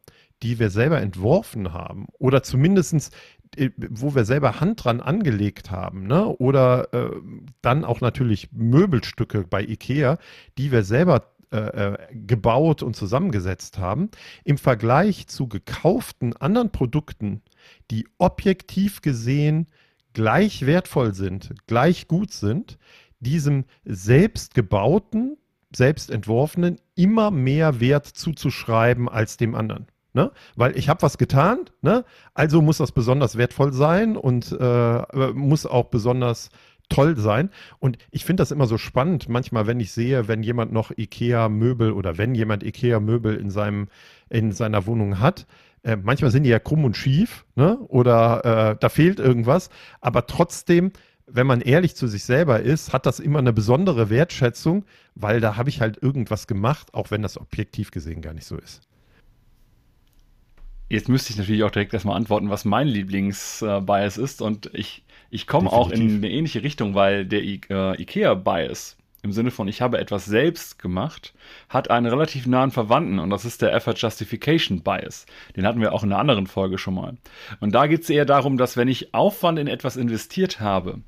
die 0.42 0.58
wir 0.58 0.70
selber 0.70 1.00
entworfen 1.00 1.72
haben 1.72 2.06
oder 2.18 2.42
zumindest 2.42 3.14
äh, 3.56 3.70
wo 3.76 4.14
wir 4.14 4.24
selber 4.24 4.60
Hand 4.60 4.84
dran 4.84 5.00
angelegt 5.00 5.70
haben, 5.70 6.06
ne? 6.06 6.26
oder 6.26 6.92
äh, 6.92 7.10
dann 7.62 7.84
auch 7.84 8.00
natürlich 8.00 8.50
Möbelstücke 8.52 9.44
bei 9.48 9.62
Ikea, 9.62 10.18
die 10.56 10.72
wir 10.72 10.84
selber 10.84 11.32
äh, 11.52 11.58
äh, 11.58 11.98
gebaut 12.12 12.80
und 12.80 12.94
zusammengesetzt 12.94 13.78
haben, 13.78 14.10
im 14.44 14.56
Vergleich 14.56 15.26
zu 15.26 15.48
gekauften 15.48 16.36
anderen 16.36 16.70
Produkten, 16.70 17.42
die 17.90 18.06
objektiv 18.18 19.02
gesehen 19.02 19.66
gleich 20.12 20.66
wertvoll 20.66 21.14
sind, 21.14 21.54
gleich 21.66 22.08
gut 22.08 22.32
sind, 22.32 22.78
diesem 23.20 23.64
selbstgebauten, 23.84 25.36
selbst 25.74 26.10
entworfenen 26.10 26.80
immer 26.94 27.30
mehr 27.30 27.80
Wert 27.80 28.06
zuzuschreiben 28.06 29.08
als 29.08 29.36
dem 29.36 29.54
anderen. 29.54 29.86
Ne? 30.12 30.32
Weil 30.56 30.76
ich 30.76 30.88
habe 30.88 31.02
was 31.02 31.18
getan, 31.18 31.66
ne? 31.82 32.04
also 32.34 32.60
muss 32.62 32.78
das 32.78 32.90
besonders 32.90 33.36
wertvoll 33.36 33.72
sein 33.72 34.16
und 34.16 34.50
äh, 34.58 35.32
muss 35.32 35.66
auch 35.66 35.84
besonders 35.84 36.50
toll 36.88 37.16
sein. 37.16 37.50
Und 37.78 37.96
ich 38.10 38.24
finde 38.24 38.40
das 38.40 38.50
immer 38.50 38.66
so 38.66 38.76
spannend, 38.76 39.28
manchmal, 39.28 39.68
wenn 39.68 39.78
ich 39.78 39.92
sehe, 39.92 40.26
wenn 40.26 40.42
jemand 40.42 40.72
noch 40.72 40.90
IKEA-Möbel 40.90 41.92
oder 41.92 42.18
wenn 42.18 42.34
jemand 42.34 42.64
IKEA-Möbel 42.64 43.36
in, 43.36 43.88
in 44.28 44.52
seiner 44.52 44.86
Wohnung 44.86 45.20
hat, 45.20 45.46
äh, 45.82 45.96
manchmal 45.96 46.30
sind 46.30 46.42
die 46.42 46.50
ja 46.50 46.58
krumm 46.58 46.84
und 46.84 46.96
schief, 46.96 47.44
ne? 47.54 47.78
Oder 47.88 48.72
äh, 48.72 48.76
da 48.78 48.88
fehlt 48.88 49.18
irgendwas. 49.18 49.70
Aber 50.00 50.26
trotzdem, 50.26 50.92
wenn 51.26 51.46
man 51.46 51.60
ehrlich 51.60 51.96
zu 51.96 52.06
sich 52.06 52.24
selber 52.24 52.60
ist, 52.60 52.92
hat 52.92 53.06
das 53.06 53.20
immer 53.20 53.38
eine 53.38 53.52
besondere 53.52 54.10
Wertschätzung, 54.10 54.84
weil 55.14 55.40
da 55.40 55.56
habe 55.56 55.68
ich 55.68 55.80
halt 55.80 56.02
irgendwas 56.02 56.46
gemacht, 56.46 56.92
auch 56.94 57.10
wenn 57.10 57.22
das 57.22 57.38
objektiv 57.38 57.90
gesehen 57.90 58.20
gar 58.20 58.34
nicht 58.34 58.46
so 58.46 58.56
ist. 58.56 58.82
Jetzt 60.90 61.08
müsste 61.08 61.32
ich 61.32 61.38
natürlich 61.38 61.62
auch 61.62 61.70
direkt 61.70 61.94
erstmal 61.94 62.16
antworten, 62.16 62.50
was 62.50 62.64
mein 62.64 62.88
Lieblingsbias 62.88 64.18
ist. 64.18 64.42
Und 64.42 64.70
ich, 64.74 65.04
ich 65.30 65.46
komme 65.46 65.72
auch 65.72 65.90
in 65.92 66.16
eine 66.16 66.28
ähnliche 66.28 66.64
Richtung, 66.64 66.96
weil 66.96 67.24
der 67.24 67.44
I 67.44 67.60
äh, 67.70 68.02
IKEA-Bias 68.02 68.96
im 69.22 69.32
Sinne 69.32 69.50
von 69.50 69.68
ich 69.68 69.82
habe 69.82 69.98
etwas 69.98 70.24
selbst 70.24 70.78
gemacht, 70.78 71.34
hat 71.68 71.90
einen 71.90 72.06
relativ 72.06 72.46
nahen 72.46 72.70
Verwandten 72.70 73.18
und 73.18 73.30
das 73.30 73.44
ist 73.44 73.62
der 73.62 73.74
Effort 73.74 73.94
Justification 73.96 74.82
Bias. 74.82 75.26
Den 75.56 75.66
hatten 75.66 75.80
wir 75.80 75.92
auch 75.92 76.02
in 76.02 76.12
einer 76.12 76.20
anderen 76.20 76.46
Folge 76.46 76.78
schon 76.78 76.94
mal. 76.94 77.16
Und 77.60 77.74
da 77.74 77.86
geht 77.86 78.02
es 78.02 78.10
eher 78.10 78.24
darum, 78.24 78.56
dass 78.56 78.76
wenn 78.76 78.88
ich 78.88 79.14
Aufwand 79.14 79.58
in 79.58 79.66
etwas 79.66 79.96
investiert 79.96 80.60
habe, 80.60 81.00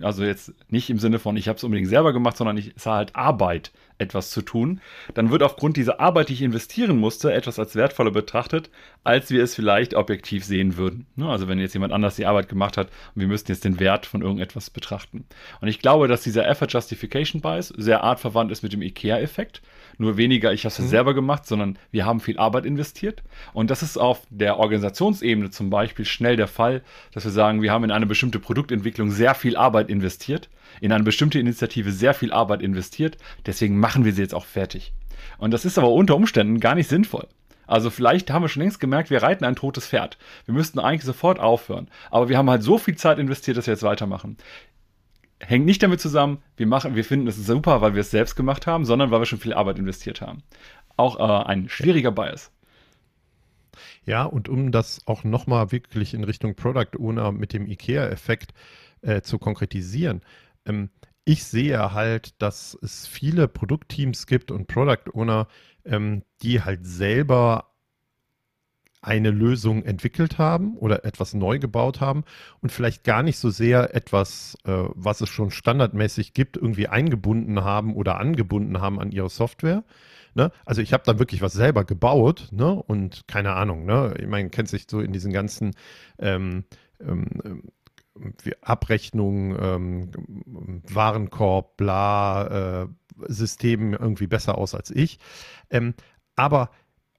also 0.00 0.24
jetzt 0.24 0.52
nicht 0.70 0.90
im 0.90 0.98
Sinne 0.98 1.18
von, 1.18 1.36
ich 1.36 1.48
habe 1.48 1.56
es 1.56 1.64
unbedingt 1.64 1.88
selber 1.88 2.12
gemacht, 2.12 2.36
sondern 2.36 2.56
ich 2.56 2.72
sah 2.76 2.96
halt 2.96 3.14
Arbeit, 3.14 3.72
etwas 3.98 4.30
zu 4.30 4.42
tun, 4.42 4.80
dann 5.14 5.30
wird 5.30 5.42
aufgrund 5.42 5.76
dieser 5.76 6.00
Arbeit, 6.00 6.28
die 6.28 6.34
ich 6.34 6.42
investieren 6.42 6.98
musste, 6.98 7.32
etwas 7.32 7.58
als 7.58 7.76
wertvoller 7.76 8.10
betrachtet, 8.10 8.70
als 9.04 9.30
wir 9.30 9.42
es 9.42 9.54
vielleicht 9.54 9.94
objektiv 9.94 10.44
sehen 10.44 10.76
würden. 10.76 11.06
Ne, 11.16 11.28
also 11.28 11.48
wenn 11.48 11.58
jetzt 11.58 11.74
jemand 11.74 11.92
anders 11.92 12.16
die 12.16 12.26
Arbeit 12.26 12.48
gemacht 12.48 12.76
hat 12.76 12.88
und 13.14 13.20
wir 13.20 13.28
müssten 13.28 13.52
jetzt 13.52 13.64
den 13.64 13.80
Wert 13.80 14.06
von 14.06 14.22
irgendetwas 14.22 14.70
betrachten. 14.70 15.24
Und 15.60 15.68
ich 15.68 15.78
glaube, 15.78 16.08
dass 16.08 16.22
dieser 16.22 16.46
Effort 16.48 16.68
Justification 16.68 17.40
Bias 17.40 17.68
sehr 17.68 18.02
artverwandt 18.02 18.50
ist 18.50 18.62
mit 18.62 18.72
dem 18.72 18.82
IKEA-Effekt. 18.82 19.62
Nur 19.98 20.16
weniger, 20.16 20.52
ich 20.52 20.64
habe 20.64 20.72
es 20.72 20.78
mhm. 20.78 20.88
selber 20.88 21.14
gemacht, 21.14 21.46
sondern 21.46 21.78
wir 21.90 22.06
haben 22.06 22.20
viel 22.20 22.38
Arbeit 22.38 22.64
investiert. 22.64 23.22
Und 23.52 23.70
das 23.70 23.82
ist 23.82 23.96
auf 23.96 24.22
der 24.30 24.58
Organisationsebene 24.58 25.50
zum 25.50 25.70
Beispiel 25.70 26.04
schnell 26.04 26.36
der 26.36 26.48
Fall, 26.48 26.82
dass 27.12 27.24
wir 27.24 27.30
sagen, 27.30 27.62
wir 27.62 27.72
haben 27.72 27.84
in 27.84 27.90
eine 27.90 28.06
bestimmte 28.06 28.38
Produktentwicklung 28.38 29.10
sehr 29.10 29.34
viel 29.34 29.56
Arbeit 29.56 29.88
investiert, 29.88 30.48
in 30.80 30.92
eine 30.92 31.04
bestimmte 31.04 31.38
Initiative 31.38 31.92
sehr 31.92 32.14
viel 32.14 32.32
Arbeit 32.32 32.62
investiert, 32.62 33.16
deswegen 33.46 33.78
machen 33.78 34.04
wir 34.04 34.12
sie 34.12 34.22
jetzt 34.22 34.34
auch 34.34 34.46
fertig. 34.46 34.92
Und 35.38 35.52
das 35.52 35.64
ist 35.64 35.78
aber 35.78 35.90
unter 35.90 36.16
Umständen 36.16 36.60
gar 36.60 36.74
nicht 36.74 36.88
sinnvoll. 36.88 37.26
Also 37.66 37.90
vielleicht 37.90 38.30
haben 38.30 38.42
wir 38.42 38.48
schon 38.48 38.62
längst 38.62 38.80
gemerkt, 38.80 39.10
wir 39.10 39.22
reiten 39.22 39.44
ein 39.44 39.56
totes 39.56 39.86
Pferd. 39.86 40.18
Wir 40.44 40.54
müssten 40.54 40.78
eigentlich 40.78 41.04
sofort 41.04 41.38
aufhören. 41.38 41.88
Aber 42.10 42.28
wir 42.28 42.36
haben 42.36 42.50
halt 42.50 42.62
so 42.62 42.76
viel 42.76 42.96
Zeit 42.96 43.18
investiert, 43.18 43.56
dass 43.56 43.66
wir 43.66 43.72
jetzt 43.72 43.82
weitermachen 43.82 44.36
hängt 45.44 45.66
nicht 45.66 45.82
damit 45.82 46.00
zusammen, 46.00 46.38
wir 46.56 46.66
machen, 46.66 46.94
wir 46.94 47.04
finden 47.04 47.26
es 47.26 47.36
super, 47.36 47.80
weil 47.80 47.94
wir 47.94 48.00
es 48.00 48.10
selbst 48.10 48.36
gemacht 48.36 48.66
haben, 48.66 48.84
sondern 48.84 49.10
weil 49.10 49.20
wir 49.20 49.26
schon 49.26 49.40
viel 49.40 49.54
Arbeit 49.54 49.78
investiert 49.78 50.20
haben. 50.20 50.42
Auch 50.96 51.18
äh, 51.18 51.46
ein 51.46 51.68
schwieriger 51.68 52.12
Bias. 52.12 52.52
Ja, 54.04 54.24
und 54.24 54.48
um 54.48 54.72
das 54.72 55.06
auch 55.06 55.24
nochmal 55.24 55.72
wirklich 55.72 56.14
in 56.14 56.24
Richtung 56.24 56.54
Product 56.54 56.98
Owner 56.98 57.32
mit 57.32 57.52
dem 57.52 57.66
IKEA-Effekt 57.66 58.52
äh, 59.00 59.22
zu 59.22 59.38
konkretisieren, 59.38 60.22
ähm, 60.66 60.90
ich 61.24 61.44
sehe 61.44 61.92
halt, 61.92 62.40
dass 62.42 62.76
es 62.82 63.06
viele 63.06 63.46
Produktteams 63.46 64.26
gibt 64.26 64.50
und 64.50 64.66
Product 64.66 65.12
Owner, 65.14 65.46
ähm, 65.84 66.22
die 66.42 66.62
halt 66.62 66.86
selber 66.86 67.71
eine 69.02 69.30
Lösung 69.30 69.84
entwickelt 69.84 70.38
haben 70.38 70.76
oder 70.76 71.04
etwas 71.04 71.34
neu 71.34 71.58
gebaut 71.58 72.00
haben 72.00 72.24
und 72.60 72.70
vielleicht 72.70 73.02
gar 73.02 73.22
nicht 73.24 73.36
so 73.36 73.50
sehr 73.50 73.94
etwas, 73.94 74.56
äh, 74.64 74.70
was 74.94 75.20
es 75.20 75.28
schon 75.28 75.50
standardmäßig 75.50 76.32
gibt, 76.34 76.56
irgendwie 76.56 76.86
eingebunden 76.86 77.64
haben 77.64 77.94
oder 77.96 78.18
angebunden 78.18 78.80
haben 78.80 79.00
an 79.00 79.10
ihre 79.10 79.28
Software. 79.28 79.82
Ne? 80.34 80.52
Also 80.64 80.80
ich 80.80 80.92
habe 80.92 81.02
dann 81.04 81.18
wirklich 81.18 81.42
was 81.42 81.52
selber 81.52 81.84
gebaut 81.84 82.48
ne? 82.52 82.72
und 82.72 83.26
keine 83.26 83.54
Ahnung, 83.54 83.84
ne? 83.84 84.14
ich 84.18 84.28
meine, 84.28 84.50
kennt 84.50 84.68
sich 84.68 84.86
so 84.88 85.00
in 85.00 85.12
diesen 85.12 85.32
ganzen 85.32 85.72
ähm, 86.18 86.64
ähm, 87.00 87.64
Abrechnungen, 88.60 89.56
ähm, 89.60 90.10
Warenkorb, 90.88 91.76
bla, 91.76 92.82
äh, 92.82 92.86
Systemen 93.26 93.94
irgendwie 93.94 94.26
besser 94.26 94.58
aus 94.58 94.74
als 94.74 94.90
ich. 94.90 95.18
Ähm, 95.70 95.94
aber 96.36 96.70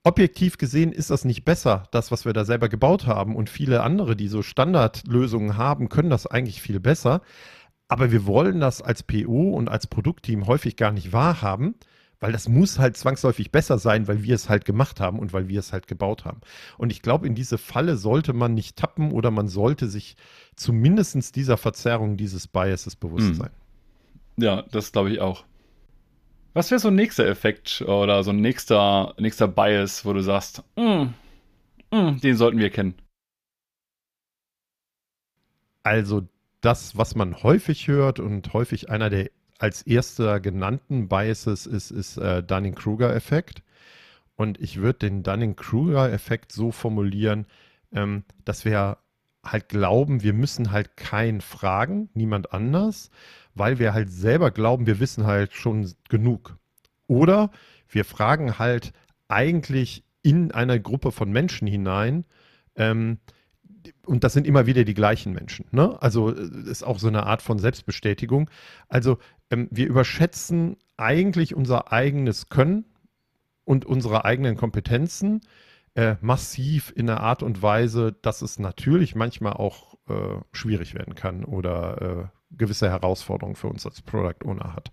objektiv 0.04 0.58
gesehen 0.58 0.92
ist 0.92 1.10
das 1.10 1.24
nicht 1.24 1.44
besser, 1.44 1.88
das, 1.90 2.10
was 2.10 2.24
wir 2.24 2.34
da 2.34 2.44
selber 2.44 2.68
gebaut 2.68 3.06
haben. 3.06 3.34
Und 3.34 3.50
viele 3.50 3.82
andere, 3.82 4.14
die 4.14 4.28
so 4.28 4.42
Standardlösungen 4.42 5.56
haben, 5.56 5.88
können 5.88 6.10
das 6.10 6.26
eigentlich 6.26 6.62
viel 6.62 6.78
besser. 6.78 7.22
Aber 7.88 8.12
wir 8.12 8.26
wollen 8.26 8.60
das 8.60 8.82
als 8.82 9.02
PO 9.02 9.50
und 9.54 9.68
als 9.68 9.86
Produktteam 9.86 10.46
häufig 10.46 10.76
gar 10.76 10.92
nicht 10.92 11.12
wahrhaben, 11.12 11.74
weil 12.20 12.32
das 12.32 12.48
muss 12.48 12.78
halt 12.78 12.96
zwangsläufig 12.96 13.50
besser 13.50 13.78
sein, 13.78 14.06
weil 14.08 14.22
wir 14.22 14.34
es 14.34 14.48
halt 14.48 14.64
gemacht 14.64 15.00
haben 15.00 15.18
und 15.18 15.32
weil 15.32 15.48
wir 15.48 15.60
es 15.60 15.72
halt 15.72 15.88
gebaut 15.88 16.24
haben. 16.24 16.40
Und 16.78 16.90
ich 16.90 17.02
glaube, 17.02 17.26
in 17.26 17.34
diese 17.34 17.58
Falle 17.58 17.96
sollte 17.96 18.32
man 18.32 18.54
nicht 18.54 18.76
tappen 18.76 19.10
oder 19.10 19.30
man 19.30 19.48
sollte 19.48 19.88
sich 19.88 20.16
zumindest 20.54 21.36
dieser 21.36 21.56
Verzerrung 21.56 22.16
dieses 22.16 22.46
Biases 22.46 22.96
bewusst 22.96 23.28
hm. 23.28 23.34
sein. 23.34 23.50
Ja, 24.36 24.62
das 24.70 24.92
glaube 24.92 25.10
ich 25.10 25.20
auch. 25.20 25.44
Was 26.54 26.70
wäre 26.70 26.78
so 26.78 26.86
ein 26.86 26.94
nächster 26.94 27.26
Effekt 27.26 27.82
oder 27.82 28.22
so 28.22 28.30
ein 28.30 28.40
nächster, 28.40 29.14
nächster 29.18 29.48
Bias, 29.48 30.04
wo 30.04 30.12
du 30.12 30.20
sagst, 30.20 30.62
mm, 30.76 31.06
mm, 31.90 32.20
den 32.20 32.36
sollten 32.36 32.58
wir 32.58 32.70
kennen? 32.70 32.94
Also 35.82 36.28
das, 36.60 36.96
was 36.96 37.16
man 37.16 37.42
häufig 37.42 37.88
hört 37.88 38.20
und 38.20 38.52
häufig 38.52 38.88
einer 38.88 39.10
der 39.10 39.30
als 39.58 39.82
erster 39.82 40.38
genannten 40.38 41.08
Biases 41.08 41.66
ist, 41.66 41.90
ist 41.90 42.18
äh, 42.18 42.42
Dunning-Kruger-Effekt. 42.42 43.62
Und 44.36 44.60
ich 44.60 44.76
würde 44.76 45.00
den 45.00 45.24
Dunning-Kruger-Effekt 45.24 46.52
so 46.52 46.70
formulieren, 46.70 47.46
ähm, 47.92 48.24
dass 48.44 48.64
wir 48.64 48.98
halt 49.44 49.68
glauben, 49.68 50.22
wir 50.22 50.32
müssen 50.32 50.70
halt 50.70 50.96
keinen 50.96 51.40
fragen, 51.40 52.10
niemand 52.14 52.52
anders, 52.52 53.10
weil 53.54 53.78
wir 53.78 53.94
halt 53.94 54.10
selber 54.10 54.50
glauben, 54.50 54.86
wir 54.86 55.00
wissen 55.00 55.26
halt 55.26 55.52
schon 55.54 55.92
genug. 56.08 56.56
Oder 57.06 57.50
wir 57.88 58.04
fragen 58.04 58.58
halt 58.58 58.92
eigentlich 59.28 60.04
in 60.22 60.52
eine 60.52 60.80
Gruppe 60.80 61.12
von 61.12 61.30
Menschen 61.30 61.68
hinein, 61.68 62.24
ähm, 62.76 63.18
und 64.06 64.24
das 64.24 64.32
sind 64.32 64.46
immer 64.46 64.66
wieder 64.66 64.84
die 64.84 64.94
gleichen 64.94 65.32
Menschen. 65.32 65.66
Ne? 65.70 66.00
Also 66.00 66.34
äh, 66.34 66.70
ist 66.70 66.84
auch 66.84 66.98
so 66.98 67.08
eine 67.08 67.24
Art 67.26 67.42
von 67.42 67.58
Selbstbestätigung. 67.58 68.50
Also 68.88 69.18
ähm, 69.50 69.68
wir 69.70 69.86
überschätzen 69.86 70.76
eigentlich 70.96 71.54
unser 71.54 71.92
eigenes 71.92 72.48
Können 72.48 72.84
und 73.64 73.84
unsere 73.84 74.24
eigenen 74.24 74.56
Kompetenzen 74.56 75.40
äh, 75.94 76.16
massiv 76.20 76.92
in 76.96 77.08
einer 77.08 77.20
Art 77.20 77.42
und 77.42 77.62
Weise, 77.62 78.12
dass 78.22 78.42
es 78.42 78.58
natürlich 78.58 79.14
manchmal 79.14 79.54
auch 79.54 79.94
äh, 80.08 80.40
schwierig 80.52 80.94
werden 80.94 81.14
kann 81.14 81.44
oder 81.44 82.02
äh, 82.02 82.43
gewisse 82.56 82.90
Herausforderungen 82.90 83.56
für 83.56 83.68
uns 83.68 83.86
als 83.86 84.02
Product 84.02 84.44
Owner 84.44 84.74
hat. 84.74 84.92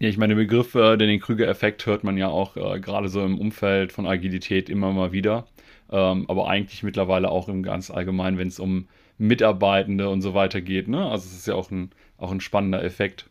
Ja, 0.00 0.08
ich 0.08 0.18
meine, 0.18 0.34
den 0.34 0.46
Begriff, 0.46 0.74
äh, 0.74 0.96
den 0.96 1.20
Krüger-Effekt 1.20 1.86
hört 1.86 2.04
man 2.04 2.16
ja 2.16 2.28
auch 2.28 2.56
äh, 2.56 2.80
gerade 2.80 3.08
so 3.08 3.24
im 3.24 3.38
Umfeld 3.38 3.92
von 3.92 4.06
Agilität 4.06 4.68
immer 4.68 4.92
mal 4.92 5.12
wieder 5.12 5.46
ähm, 5.90 6.24
aber 6.28 6.48
eigentlich 6.48 6.82
mittlerweile 6.82 7.30
auch 7.30 7.48
im 7.48 7.62
ganz 7.62 7.90
allgemein, 7.90 8.38
wenn 8.38 8.48
es 8.48 8.58
um 8.58 8.88
Mitarbeitende 9.18 10.08
und 10.08 10.22
so 10.22 10.34
weiter 10.34 10.60
geht. 10.60 10.88
Ne? 10.88 11.08
Also 11.08 11.26
es 11.28 11.34
ist 11.34 11.46
ja 11.46 11.54
auch 11.54 11.70
ein, 11.70 11.90
auch 12.16 12.32
ein 12.32 12.40
spannender 12.40 12.82
Effekt. 12.82 13.30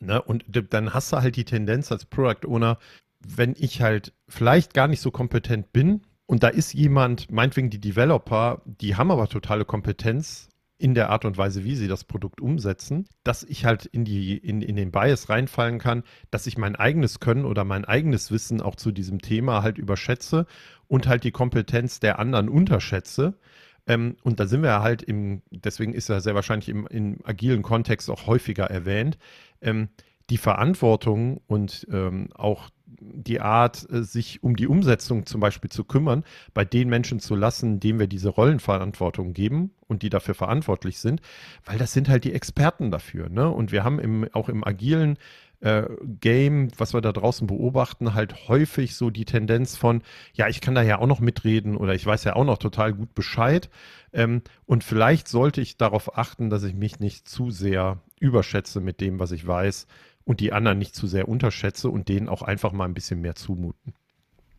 Ne? 0.00 0.20
Und 0.22 0.44
dann 0.70 0.92
hast 0.94 1.12
du 1.12 1.16
halt 1.16 1.36
die 1.36 1.44
Tendenz 1.44 1.90
als 1.90 2.04
Product 2.04 2.46
Owner, 2.46 2.78
wenn 3.20 3.54
ich 3.58 3.80
halt 3.80 4.12
vielleicht 4.28 4.74
gar 4.74 4.88
nicht 4.88 5.00
so 5.00 5.10
kompetent 5.10 5.72
bin 5.72 6.02
und 6.26 6.42
da 6.42 6.48
ist 6.48 6.74
jemand, 6.74 7.30
meinetwegen 7.30 7.70
die 7.70 7.80
Developer, 7.80 8.62
die 8.64 8.96
haben 8.96 9.10
aber 9.10 9.28
totale 9.28 9.64
Kompetenz 9.64 10.48
in 10.78 10.94
der 10.94 11.10
Art 11.10 11.24
und 11.24 11.38
Weise, 11.38 11.64
wie 11.64 11.74
sie 11.74 11.88
das 11.88 12.04
Produkt 12.04 12.40
umsetzen, 12.40 13.06
dass 13.24 13.42
ich 13.42 13.64
halt 13.64 13.86
in, 13.86 14.04
die, 14.04 14.36
in, 14.36 14.60
in 14.60 14.76
den 14.76 14.90
Bias 14.90 15.28
reinfallen 15.28 15.78
kann, 15.78 16.02
dass 16.30 16.46
ich 16.46 16.58
mein 16.58 16.76
eigenes 16.76 17.18
Können 17.20 17.44
oder 17.44 17.64
mein 17.64 17.84
eigenes 17.84 18.30
Wissen 18.30 18.60
auch 18.60 18.76
zu 18.76 18.92
diesem 18.92 19.20
Thema 19.20 19.62
halt 19.62 19.78
überschätze 19.78 20.46
und 20.86 21.08
halt 21.08 21.24
die 21.24 21.30
Kompetenz 21.30 22.00
der 22.00 22.18
anderen 22.18 22.48
unterschätze. 22.48 23.38
Ähm, 23.86 24.16
und 24.22 24.38
da 24.38 24.46
sind 24.46 24.62
wir 24.62 24.82
halt 24.82 25.02
im, 25.02 25.42
deswegen 25.50 25.94
ist 25.94 26.10
er 26.10 26.20
sehr 26.20 26.34
wahrscheinlich 26.34 26.68
im, 26.68 26.86
im 26.88 27.18
agilen 27.24 27.62
Kontext 27.62 28.10
auch 28.10 28.26
häufiger 28.26 28.64
erwähnt, 28.64 29.16
ähm, 29.62 29.88
die 30.28 30.38
Verantwortung 30.38 31.40
und 31.46 31.86
ähm, 31.90 32.28
auch 32.34 32.70
die 33.00 33.40
Art, 33.40 33.86
äh, 33.90 34.02
sich 34.02 34.42
um 34.42 34.56
die 34.56 34.66
Umsetzung 34.66 35.26
zum 35.26 35.40
Beispiel 35.40 35.70
zu 35.70 35.84
kümmern, 35.84 36.24
bei 36.54 36.64
den 36.64 36.88
Menschen 36.88 37.20
zu 37.20 37.34
lassen, 37.34 37.80
denen 37.80 37.98
wir 37.98 38.06
diese 38.06 38.28
Rollenverantwortung 38.28 39.32
geben 39.32 39.72
und 39.86 40.02
die 40.02 40.10
dafür 40.10 40.34
verantwortlich 40.34 40.98
sind, 40.98 41.20
weil 41.64 41.78
das 41.78 41.92
sind 41.92 42.08
halt 42.08 42.24
die 42.24 42.32
Experten 42.32 42.90
dafür. 42.90 43.28
Ne? 43.28 43.48
Und 43.48 43.72
wir 43.72 43.84
haben 43.84 43.98
im, 43.98 44.28
auch 44.32 44.48
im 44.48 44.64
agilen 44.64 45.18
äh, 45.60 45.84
Game, 46.20 46.68
was 46.76 46.92
wir 46.92 47.00
da 47.00 47.12
draußen 47.12 47.46
beobachten, 47.46 48.14
halt 48.14 48.48
häufig 48.48 48.94
so 48.94 49.10
die 49.10 49.24
Tendenz 49.24 49.76
von, 49.76 50.02
ja, 50.34 50.48
ich 50.48 50.60
kann 50.60 50.74
da 50.74 50.82
ja 50.82 50.98
auch 50.98 51.06
noch 51.06 51.20
mitreden 51.20 51.76
oder 51.76 51.94
ich 51.94 52.04
weiß 52.04 52.24
ja 52.24 52.36
auch 52.36 52.44
noch 52.44 52.58
total 52.58 52.92
gut 52.92 53.14
Bescheid. 53.14 53.70
Ähm, 54.12 54.42
und 54.66 54.84
vielleicht 54.84 55.28
sollte 55.28 55.60
ich 55.60 55.76
darauf 55.76 56.18
achten, 56.18 56.50
dass 56.50 56.62
ich 56.62 56.74
mich 56.74 57.00
nicht 57.00 57.28
zu 57.28 57.50
sehr 57.50 58.00
überschätze 58.20 58.80
mit 58.80 59.00
dem, 59.00 59.18
was 59.18 59.32
ich 59.32 59.46
weiß 59.46 59.86
und 60.26 60.40
die 60.40 60.52
anderen 60.52 60.78
nicht 60.78 60.94
zu 60.94 61.06
sehr 61.06 61.28
unterschätze 61.28 61.88
und 61.88 62.08
denen 62.08 62.28
auch 62.28 62.42
einfach 62.42 62.72
mal 62.72 62.84
ein 62.84 62.94
bisschen 62.94 63.22
mehr 63.22 63.36
zumuten. 63.36 63.94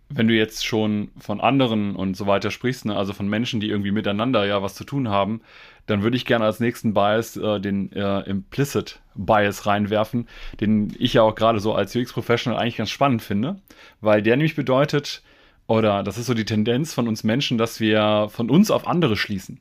Wenn 0.09 0.29
du 0.29 0.33
jetzt 0.33 0.65
schon 0.65 1.11
von 1.19 1.41
anderen 1.41 1.97
und 1.97 2.15
so 2.15 2.25
weiter 2.25 2.49
sprichst, 2.49 2.85
ne, 2.85 2.95
also 2.95 3.11
von 3.11 3.27
Menschen, 3.27 3.59
die 3.59 3.69
irgendwie 3.69 3.91
miteinander 3.91 4.45
ja 4.45 4.63
was 4.63 4.73
zu 4.73 4.85
tun 4.85 5.09
haben, 5.09 5.41
dann 5.85 6.01
würde 6.01 6.15
ich 6.15 6.25
gerne 6.25 6.45
als 6.45 6.61
nächsten 6.61 6.93
Bias 6.93 7.35
äh, 7.35 7.59
den 7.59 7.91
äh, 7.91 8.21
Implicit 8.21 9.01
Bias 9.15 9.65
reinwerfen, 9.65 10.29
den 10.61 10.95
ich 10.97 11.13
ja 11.13 11.23
auch 11.23 11.35
gerade 11.35 11.59
so 11.59 11.73
als 11.73 11.93
UX-Professional 11.93 12.57
eigentlich 12.57 12.77
ganz 12.77 12.89
spannend 12.89 13.21
finde, 13.21 13.61
weil 13.99 14.21
der 14.21 14.37
nämlich 14.37 14.55
bedeutet, 14.55 15.23
oder 15.67 16.03
das 16.03 16.17
ist 16.17 16.27
so 16.27 16.33
die 16.33 16.45
Tendenz 16.45 16.93
von 16.93 17.09
uns 17.09 17.25
Menschen, 17.25 17.57
dass 17.57 17.81
wir 17.81 18.29
von 18.29 18.49
uns 18.49 18.71
auf 18.71 18.87
andere 18.87 19.17
schließen. 19.17 19.59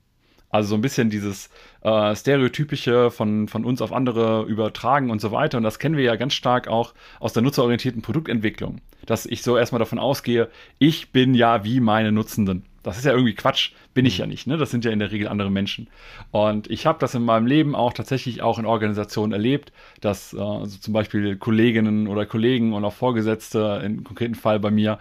Also 0.56 0.70
so 0.70 0.74
ein 0.76 0.80
bisschen 0.80 1.10
dieses 1.10 1.50
äh, 1.82 2.16
Stereotypische 2.16 3.10
von, 3.10 3.46
von 3.46 3.66
uns 3.66 3.82
auf 3.82 3.92
andere 3.92 4.44
übertragen 4.44 5.10
und 5.10 5.20
so 5.20 5.30
weiter. 5.30 5.58
Und 5.58 5.64
das 5.64 5.78
kennen 5.78 5.98
wir 5.98 6.04
ja 6.04 6.16
ganz 6.16 6.32
stark 6.32 6.66
auch 6.66 6.94
aus 7.20 7.34
der 7.34 7.42
nutzerorientierten 7.42 8.00
Produktentwicklung. 8.00 8.80
Dass 9.04 9.26
ich 9.26 9.42
so 9.42 9.58
erstmal 9.58 9.80
davon 9.80 9.98
ausgehe, 9.98 10.48
ich 10.78 11.12
bin 11.12 11.34
ja 11.34 11.62
wie 11.62 11.80
meine 11.80 12.10
Nutzenden. 12.10 12.64
Das 12.82 12.96
ist 12.96 13.04
ja 13.04 13.12
irgendwie 13.12 13.34
Quatsch, 13.34 13.72
bin 13.92 14.06
ich 14.06 14.16
ja 14.16 14.26
nicht. 14.26 14.46
Ne? 14.46 14.56
Das 14.56 14.70
sind 14.70 14.86
ja 14.86 14.92
in 14.92 14.98
der 14.98 15.12
Regel 15.12 15.28
andere 15.28 15.50
Menschen. 15.50 15.88
Und 16.30 16.70
ich 16.70 16.86
habe 16.86 16.98
das 17.00 17.14
in 17.14 17.22
meinem 17.22 17.46
Leben 17.46 17.74
auch 17.74 17.92
tatsächlich 17.92 18.40
auch 18.40 18.58
in 18.58 18.64
Organisationen 18.64 19.34
erlebt, 19.34 19.72
dass 20.00 20.32
äh, 20.32 20.38
also 20.38 20.78
zum 20.78 20.94
Beispiel 20.94 21.36
Kolleginnen 21.36 22.06
oder 22.06 22.24
Kollegen 22.24 22.72
und 22.72 22.82
auch 22.86 22.94
Vorgesetzte, 22.94 23.82
im 23.84 24.04
konkreten 24.04 24.36
Fall 24.36 24.58
bei 24.58 24.70
mir, 24.70 25.00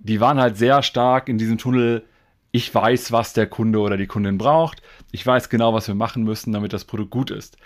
die 0.00 0.20
waren 0.20 0.38
halt 0.38 0.58
sehr 0.58 0.82
stark 0.82 1.30
in 1.30 1.38
diesem 1.38 1.56
Tunnel, 1.56 2.02
ich 2.52 2.72
weiß, 2.72 3.12
was 3.12 3.32
der 3.32 3.46
Kunde 3.46 3.80
oder 3.80 3.96
die 3.96 4.06
Kundin 4.06 4.36
braucht. 4.36 4.82
Ich 5.10 5.26
weiß 5.26 5.48
genau, 5.48 5.72
was 5.72 5.88
wir 5.88 5.94
machen 5.94 6.22
müssen, 6.22 6.52
damit 6.52 6.74
das 6.74 6.84
Produkt 6.84 7.10
gut 7.10 7.30
ist. 7.30 7.56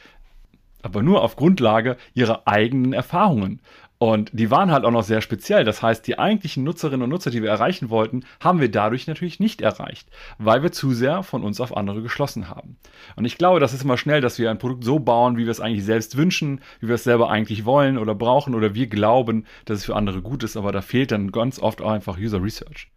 Aber 0.81 1.03
nur 1.03 1.23
auf 1.23 1.35
Grundlage 1.35 1.97
ihrer 2.15 2.47
eigenen 2.47 2.93
Erfahrungen. 2.93 3.61
Und 3.99 4.31
die 4.33 4.51
waren 4.51 4.71
halt 4.71 4.85
auch 4.85 4.91
noch 4.93 5.03
sehr 5.03 5.23
speziell. 5.23 5.65
Das 5.65 5.83
heißt, 5.83 6.07
die 6.07 6.19
eigentlichen 6.19 6.63
Nutzerinnen 6.63 7.03
und 7.03 7.11
Nutzer, 7.11 7.31
die 7.31 7.43
wir 7.43 7.49
erreichen 7.49 7.91
wollten, 7.91 8.25
haben 8.41 8.61
wir 8.61 8.71
dadurch 8.71 9.09
natürlich 9.09 9.41
nicht 9.41 9.63
erreicht, 9.63 10.09
weil 10.39 10.63
wir 10.63 10.71
zu 10.71 10.93
sehr 10.93 11.25
von 11.25 11.43
uns 11.43 11.61
auf 11.61 11.77
andere 11.77 12.03
geschlossen 12.03 12.49
haben. 12.49 12.77
Und 13.17 13.25
ich 13.25 13.39
glaube, 13.39 13.59
das 13.59 13.73
ist 13.73 13.83
immer 13.83 13.97
schnell, 13.97 14.21
dass 14.21 14.39
wir 14.39 14.51
ein 14.51 14.59
Produkt 14.59 14.85
so 14.85 15.01
bauen, 15.01 15.37
wie 15.37 15.47
wir 15.47 15.51
es 15.51 15.61
eigentlich 15.61 15.85
selbst 15.85 16.17
wünschen, 16.17 16.61
wie 16.79 16.89
wir 16.89 16.97
es 16.97 17.05
selber 17.05 17.31
eigentlich 17.31 17.65
wollen 17.65 17.99
oder 17.99 18.15
brauchen 18.15 18.55
oder 18.55 18.75
wir 18.75 18.87
glauben, 18.87 19.47
dass 19.65 19.79
es 19.79 19.85
für 19.87 19.97
andere 19.97 20.21
gut 20.23 20.45
ist, 20.45 20.57
aber 20.57 20.71
da 20.71 20.83
fehlt 20.83 21.11
dann 21.11 21.33
ganz 21.33 21.59
oft 21.59 21.81
auch 21.81 21.91
einfach 21.91 22.19
User 22.19 22.43
Research. 22.43 22.89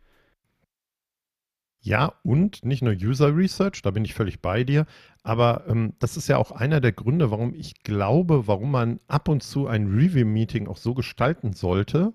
Ja, 1.81 2.13
und 2.23 2.65
nicht 2.65 2.81
nur 2.81 2.93
User 2.93 3.35
Research, 3.35 3.81
da 3.81 3.91
bin 3.91 4.03
ich 4.03 4.13
völlig 4.13 4.41
bei 4.41 4.63
dir, 4.65 4.85
aber 5.23 5.63
ähm, 5.67 5.93
das 5.99 6.17
ist 6.17 6.27
ja 6.27 6.37
auch 6.37 6.51
einer 6.51 6.81
der 6.81 6.91
Gründe, 6.91 7.31
warum 7.31 7.53
ich 7.53 7.83
glaube, 7.83 8.47
warum 8.47 8.71
man 8.71 8.99
ab 9.07 9.29
und 9.29 9.43
zu 9.43 9.67
ein 9.67 9.87
Review-Meeting 9.87 10.67
auch 10.67 10.77
so 10.77 10.93
gestalten 10.93 11.53
sollte, 11.53 12.13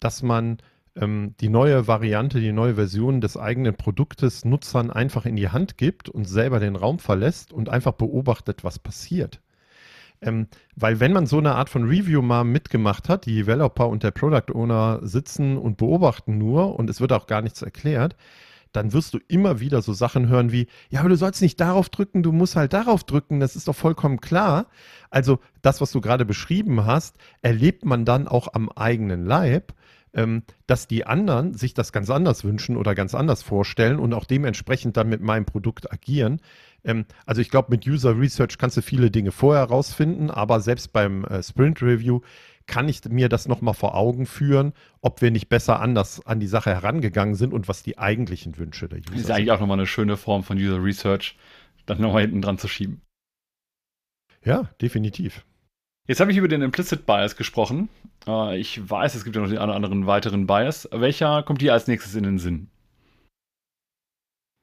dass 0.00 0.22
man 0.22 0.58
ähm, 0.96 1.34
die 1.40 1.48
neue 1.48 1.86
Variante, 1.86 2.40
die 2.40 2.52
neue 2.52 2.74
Version 2.74 3.20
des 3.20 3.36
eigenen 3.36 3.76
Produktes 3.76 4.44
Nutzern 4.44 4.90
einfach 4.90 5.24
in 5.24 5.36
die 5.36 5.50
Hand 5.50 5.78
gibt 5.78 6.08
und 6.08 6.24
selber 6.24 6.58
den 6.58 6.74
Raum 6.74 6.98
verlässt 6.98 7.52
und 7.52 7.68
einfach 7.68 7.92
beobachtet, 7.92 8.64
was 8.64 8.80
passiert. 8.80 9.40
Ähm, 10.20 10.48
weil 10.76 11.00
wenn 11.00 11.12
man 11.12 11.26
so 11.26 11.38
eine 11.38 11.54
Art 11.54 11.70
von 11.70 11.84
Review 11.84 12.22
mal 12.22 12.44
mitgemacht 12.44 13.08
hat, 13.08 13.26
die 13.26 13.36
Developer 13.36 13.88
und 13.88 14.02
der 14.02 14.10
Product 14.10 14.52
Owner 14.52 15.00
sitzen 15.02 15.56
und 15.56 15.76
beobachten 15.78 16.38
nur 16.38 16.78
und 16.78 16.90
es 16.90 17.00
wird 17.00 17.12
auch 17.12 17.26
gar 17.26 17.40
nichts 17.40 17.62
erklärt, 17.62 18.16
dann 18.72 18.92
wirst 18.92 19.14
du 19.14 19.18
immer 19.28 19.60
wieder 19.60 19.82
so 19.82 19.92
Sachen 19.92 20.28
hören 20.28 20.52
wie, 20.52 20.66
ja, 20.90 21.00
aber 21.00 21.08
du 21.08 21.16
sollst 21.16 21.42
nicht 21.42 21.60
darauf 21.60 21.88
drücken, 21.88 22.22
du 22.22 22.32
musst 22.32 22.56
halt 22.56 22.72
darauf 22.72 23.04
drücken, 23.04 23.40
das 23.40 23.56
ist 23.56 23.68
doch 23.68 23.76
vollkommen 23.76 24.20
klar. 24.20 24.66
Also 25.10 25.40
das, 25.62 25.80
was 25.80 25.90
du 25.90 26.00
gerade 26.00 26.24
beschrieben 26.24 26.86
hast, 26.86 27.16
erlebt 27.42 27.84
man 27.84 28.04
dann 28.04 28.28
auch 28.28 28.54
am 28.54 28.68
eigenen 28.70 29.24
Leib, 29.24 29.74
ähm, 30.12 30.42
dass 30.66 30.86
die 30.86 31.06
anderen 31.06 31.54
sich 31.54 31.74
das 31.74 31.92
ganz 31.92 32.10
anders 32.10 32.44
wünschen 32.44 32.76
oder 32.76 32.94
ganz 32.94 33.14
anders 33.14 33.42
vorstellen 33.42 33.98
und 33.98 34.12
auch 34.12 34.24
dementsprechend 34.24 34.96
dann 34.96 35.08
mit 35.08 35.20
meinem 35.20 35.44
Produkt 35.44 35.92
agieren. 35.92 36.40
Ähm, 36.84 37.04
also 37.26 37.40
ich 37.40 37.50
glaube, 37.50 37.70
mit 37.70 37.86
User 37.86 38.18
Research 38.18 38.58
kannst 38.58 38.76
du 38.76 38.82
viele 38.82 39.10
Dinge 39.10 39.32
vorher 39.32 39.62
herausfinden, 39.62 40.30
aber 40.30 40.60
selbst 40.60 40.92
beim 40.92 41.24
äh, 41.24 41.42
Sprint 41.42 41.82
Review 41.82 42.20
kann 42.70 42.88
ich 42.88 43.04
mir 43.04 43.28
das 43.28 43.48
nochmal 43.48 43.74
vor 43.74 43.96
Augen 43.96 44.26
führen, 44.26 44.72
ob 45.00 45.22
wir 45.22 45.32
nicht 45.32 45.48
besser 45.48 45.80
anders 45.80 46.24
an 46.24 46.38
die 46.38 46.46
Sache 46.46 46.70
herangegangen 46.70 47.34
sind 47.34 47.52
und 47.52 47.66
was 47.66 47.82
die 47.82 47.98
eigentlichen 47.98 48.56
Wünsche 48.58 48.88
der 48.88 48.98
User 49.00 49.08
sind. 49.08 49.16
Das 49.16 49.24
ist 49.24 49.30
eigentlich 49.32 49.50
auch 49.50 49.58
nochmal 49.58 49.76
eine 49.76 49.88
schöne 49.88 50.16
Form 50.16 50.44
von 50.44 50.56
User 50.56 50.80
Research, 50.82 51.36
dann 51.86 52.00
nochmal 52.00 52.22
hinten 52.22 52.42
dran 52.42 52.58
zu 52.58 52.68
schieben. 52.68 53.02
Ja, 54.44 54.70
definitiv. 54.80 55.44
Jetzt 56.06 56.20
habe 56.20 56.30
ich 56.30 56.36
über 56.36 56.46
den 56.46 56.62
Implicit 56.62 57.06
Bias 57.06 57.34
gesprochen. 57.34 57.88
Äh, 58.28 58.56
ich 58.58 58.88
weiß, 58.88 59.16
es 59.16 59.24
gibt 59.24 59.34
ja 59.34 59.42
noch 59.42 59.48
den 59.48 59.58
einen 59.58 59.70
oder 59.70 59.74
anderen 59.74 60.06
weiteren 60.06 60.46
Bias. 60.46 60.88
Welcher 60.92 61.42
kommt 61.42 61.60
dir 61.60 61.72
als 61.72 61.88
nächstes 61.88 62.14
in 62.14 62.22
den 62.22 62.38
Sinn? 62.38 62.68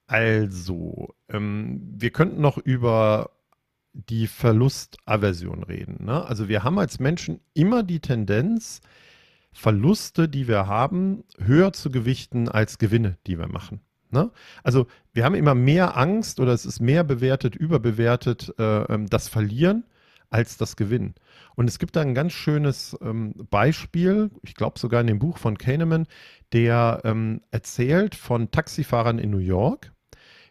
Also, 0.09 1.13
ähm, 1.27 1.81
wir 1.97 2.11
könnten 2.11 2.39
noch 2.39 2.57
über 2.57 3.31
die 3.97 4.27
Verlustaversion 4.27 5.63
reden. 5.63 6.05
Ne? 6.05 6.25
Also 6.25 6.47
wir 6.47 6.63
haben 6.63 6.77
als 6.77 6.99
Menschen 6.99 7.39
immer 7.53 7.83
die 7.83 7.99
Tendenz, 7.99 8.81
Verluste, 9.51 10.29
die 10.29 10.47
wir 10.47 10.67
haben, 10.67 11.23
höher 11.39 11.73
zu 11.73 11.89
gewichten 11.89 12.47
als 12.47 12.77
Gewinne, 12.77 13.17
die 13.25 13.39
wir 13.39 13.47
machen. 13.47 13.81
Ne? 14.11 14.31
Also 14.63 14.85
wir 15.13 15.25
haben 15.25 15.33
immer 15.33 15.55
mehr 15.55 15.97
Angst 15.97 16.39
oder 16.39 16.53
es 16.53 16.65
ist 16.65 16.79
mehr 16.79 17.03
bewertet, 17.03 17.55
überbewertet, 17.55 18.53
äh, 18.59 18.83
ähm, 18.83 19.07
das 19.07 19.29
Verlieren 19.29 19.83
als 20.29 20.57
das 20.57 20.75
Gewinnen. 20.75 21.15
Und 21.55 21.67
es 21.67 21.79
gibt 21.79 21.95
da 21.95 22.01
ein 22.01 22.13
ganz 22.13 22.33
schönes 22.33 22.95
ähm, 23.01 23.33
Beispiel, 23.49 24.29
ich 24.43 24.53
glaube 24.53 24.77
sogar 24.77 25.01
in 25.01 25.07
dem 25.07 25.19
Buch 25.19 25.37
von 25.37 25.57
Kahneman, 25.57 26.05
der 26.53 27.01
ähm, 27.03 27.41
erzählt 27.49 28.13
von 28.13 28.51
Taxifahrern 28.51 29.17
in 29.17 29.31
New 29.31 29.37
York, 29.39 29.91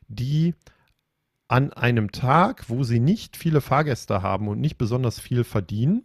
die 0.08 0.54
an 1.48 1.72
einem 1.72 2.12
Tag, 2.12 2.68
wo 2.68 2.82
sie 2.82 3.00
nicht 3.00 3.36
viele 3.36 3.60
Fahrgäste 3.60 4.22
haben 4.22 4.48
und 4.48 4.60
nicht 4.60 4.78
besonders 4.78 5.20
viel 5.20 5.44
verdienen, 5.44 6.04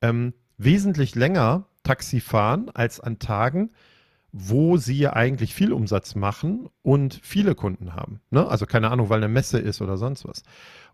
ähm, 0.00 0.34
wesentlich 0.56 1.14
länger 1.14 1.66
Taxi 1.82 2.20
fahren 2.20 2.70
als 2.72 3.00
an 3.00 3.18
Tagen, 3.18 3.70
wo 4.32 4.76
sie 4.76 5.08
eigentlich 5.08 5.54
viel 5.54 5.72
Umsatz 5.72 6.14
machen 6.14 6.68
und 6.82 7.20
viele 7.22 7.54
Kunden 7.54 7.94
haben. 7.94 8.20
Ne? 8.30 8.46
Also 8.46 8.66
keine 8.66 8.90
Ahnung, 8.90 9.10
weil 9.10 9.18
eine 9.18 9.28
Messe 9.28 9.58
ist 9.58 9.82
oder 9.82 9.96
sonst 9.96 10.26
was. 10.26 10.42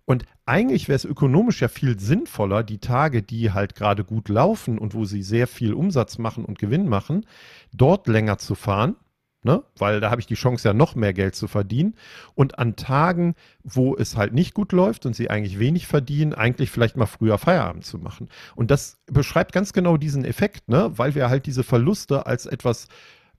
Und 0.04 0.24
eigentlich 0.46 0.88
wäre 0.88 0.96
es 0.96 1.04
ökonomisch 1.04 1.61
ja 1.61 1.68
viel 1.68 2.00
sinnvoller, 2.00 2.64
die 2.64 2.78
Tage, 2.78 3.22
die 3.22 3.52
halt 3.52 3.74
gerade 3.74 4.04
gut 4.04 4.31
laufen 4.31 4.78
und 4.78 4.94
wo 4.94 5.04
sie 5.04 5.22
sehr 5.22 5.46
viel 5.46 5.74
Umsatz 5.74 6.18
machen 6.18 6.46
und 6.46 6.59
Gewinn 6.59 6.88
machen, 6.88 7.26
dort 7.72 8.09
länger 8.09 8.38
zu 8.38 8.54
fahren 8.54 8.96
Ne? 9.42 9.62
Weil 9.77 10.01
da 10.01 10.11
habe 10.11 10.20
ich 10.20 10.27
die 10.27 10.35
Chance, 10.35 10.66
ja 10.66 10.74
noch 10.74 10.96
mehr 10.96 11.12
Geld 11.12 11.37
zu 11.37 11.46
verdienen. 11.46 11.94
Und 12.35 12.59
an 12.59 12.74
Tagen, 12.74 13.35
wo 13.62 13.96
es 13.96 14.16
halt 14.16 14.33
nicht 14.33 14.53
gut 14.53 14.72
läuft 14.72 15.07
und 15.07 15.14
sie 15.14 15.31
eigentlich 15.31 15.59
wenig 15.59 15.87
verdienen, 15.87 16.35
eigentlich 16.35 16.70
vielleicht 16.70 16.96
mal 16.96 17.07
früher 17.07 17.38
Feierabend 17.38 17.85
zu 17.85 17.98
machen. 17.98 18.29
Und 18.57 18.70
das 18.70 18.98
beschreibt 19.07 19.53
ganz 19.53 19.72
genau 19.72 19.96
diesen 19.96 20.24
Effekt, 20.24 20.68
ne? 20.68 20.90
weil 20.96 21.14
wir 21.14 21.31
halt 21.31 21.46
diese 21.46 21.62
Verluste 21.62 22.27
als 22.27 22.46
etwas 22.46 22.88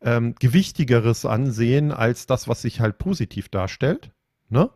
ähm, 0.01 0.35
Gewichtigeres 0.39 1.25
ansehen, 1.25 1.91
als 1.91 2.25
das, 2.25 2.47
was 2.47 2.61
sich 2.61 2.79
halt 2.79 2.97
positiv 2.97 3.49
darstellt. 3.49 4.11
Ne? 4.47 4.69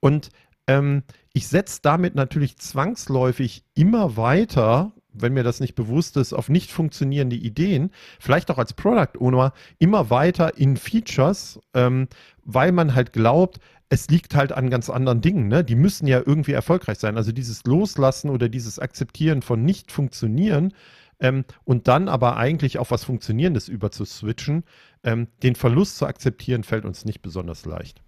Und 0.00 0.28
ähm, 0.66 1.02
ich 1.32 1.48
setze 1.48 1.80
damit 1.82 2.14
natürlich 2.14 2.58
zwangsläufig 2.58 3.64
immer 3.74 4.16
weiter 4.16 4.92
wenn 5.20 5.34
mir 5.34 5.42
das 5.42 5.60
nicht 5.60 5.74
bewusst 5.74 6.16
ist, 6.16 6.32
auf 6.32 6.48
nicht 6.48 6.70
funktionierende 6.70 7.36
Ideen, 7.36 7.90
vielleicht 8.18 8.50
auch 8.50 8.58
als 8.58 8.72
Product 8.72 9.18
Owner, 9.18 9.52
immer 9.78 10.10
weiter 10.10 10.56
in 10.56 10.76
Features, 10.76 11.60
ähm, 11.74 12.08
weil 12.44 12.72
man 12.72 12.94
halt 12.94 13.12
glaubt, 13.12 13.58
es 13.90 14.08
liegt 14.08 14.34
halt 14.34 14.52
an 14.52 14.70
ganz 14.70 14.90
anderen 14.90 15.20
Dingen. 15.20 15.48
Ne? 15.48 15.64
Die 15.64 15.74
müssen 15.74 16.06
ja 16.06 16.22
irgendwie 16.24 16.52
erfolgreich 16.52 16.98
sein. 16.98 17.16
Also 17.16 17.32
dieses 17.32 17.64
Loslassen 17.64 18.30
oder 18.30 18.48
dieses 18.48 18.78
Akzeptieren 18.78 19.42
von 19.42 19.64
nicht 19.64 19.92
funktionieren 19.92 20.74
ähm, 21.20 21.44
und 21.64 21.88
dann 21.88 22.08
aber 22.08 22.36
eigentlich 22.36 22.78
auf 22.78 22.90
was 22.90 23.04
Funktionierendes 23.04 23.68
überzuswitchen, 23.68 24.64
ähm, 25.04 25.28
den 25.42 25.54
Verlust 25.54 25.96
zu 25.96 26.06
akzeptieren, 26.06 26.64
fällt 26.64 26.84
uns 26.84 27.04
nicht 27.04 27.22
besonders 27.22 27.64
leicht. 27.64 28.02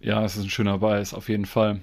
Ja, 0.00 0.22
es 0.24 0.36
ist 0.36 0.44
ein 0.44 0.50
schöner 0.50 0.78
Bias, 0.78 1.14
auf 1.14 1.28
jeden 1.28 1.46
Fall. 1.46 1.80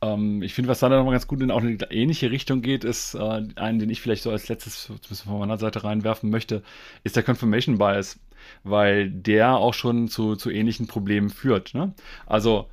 Ähm, 0.00 0.42
ich 0.42 0.54
finde, 0.54 0.68
was 0.68 0.80
da 0.80 0.88
nochmal 0.88 1.12
ganz 1.12 1.26
gut 1.26 1.40
in 1.40 1.50
auch 1.50 1.60
eine 1.60 1.76
ähnliche 1.90 2.30
Richtung 2.30 2.62
geht, 2.62 2.84
ist 2.84 3.14
äh, 3.14 3.42
einen, 3.56 3.78
den 3.78 3.90
ich 3.90 4.00
vielleicht 4.00 4.22
so 4.22 4.30
als 4.30 4.48
letztes 4.48 4.84
zumindest 4.84 5.22
von 5.22 5.38
meiner 5.38 5.58
Seite 5.58 5.84
reinwerfen 5.84 6.30
möchte, 6.30 6.62
ist 7.04 7.16
der 7.16 7.22
Confirmation 7.22 7.78
Bias, 7.78 8.18
weil 8.64 9.10
der 9.10 9.56
auch 9.56 9.74
schon 9.74 10.08
zu, 10.08 10.36
zu 10.36 10.50
ähnlichen 10.50 10.86
Problemen 10.86 11.30
führt. 11.30 11.74
Ne? 11.74 11.94
Also 12.26 12.68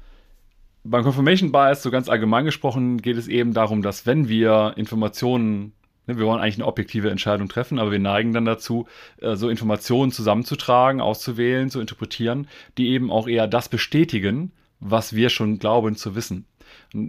beim 0.83 1.03
Confirmation 1.03 1.51
Bias, 1.51 1.81
so 1.81 1.89
ganz 1.89 2.09
allgemein 2.09 2.45
gesprochen, 2.45 3.01
geht 3.01 3.17
es 3.17 3.27
eben 3.27 3.53
darum, 3.53 3.81
dass 3.81 4.05
wenn 4.05 4.29
wir 4.29 4.73
Informationen 4.77 5.73
ne, 6.05 6.19
wir 6.19 6.27
wollen 6.27 6.41
eigentlich 6.41 6.57
eine 6.57 6.67
objektive 6.67 7.09
Entscheidung 7.09 7.49
treffen, 7.49 7.79
aber 7.79 7.91
wir 7.91 7.99
neigen 7.99 8.33
dann 8.33 8.45
dazu, 8.45 8.87
äh, 9.17 9.35
so 9.35 9.49
Informationen 9.49 10.11
zusammenzutragen, 10.11 11.01
auszuwählen, 11.01 11.71
zu 11.71 11.81
interpretieren, 11.81 12.47
die 12.77 12.89
eben 12.89 13.09
auch 13.09 13.27
eher 13.27 13.47
das 13.47 13.67
bestätigen, 13.69 14.51
was 14.79 15.15
wir 15.15 15.29
schon 15.29 15.57
glauben 15.57 15.95
zu 15.95 16.13
wissen 16.15 16.45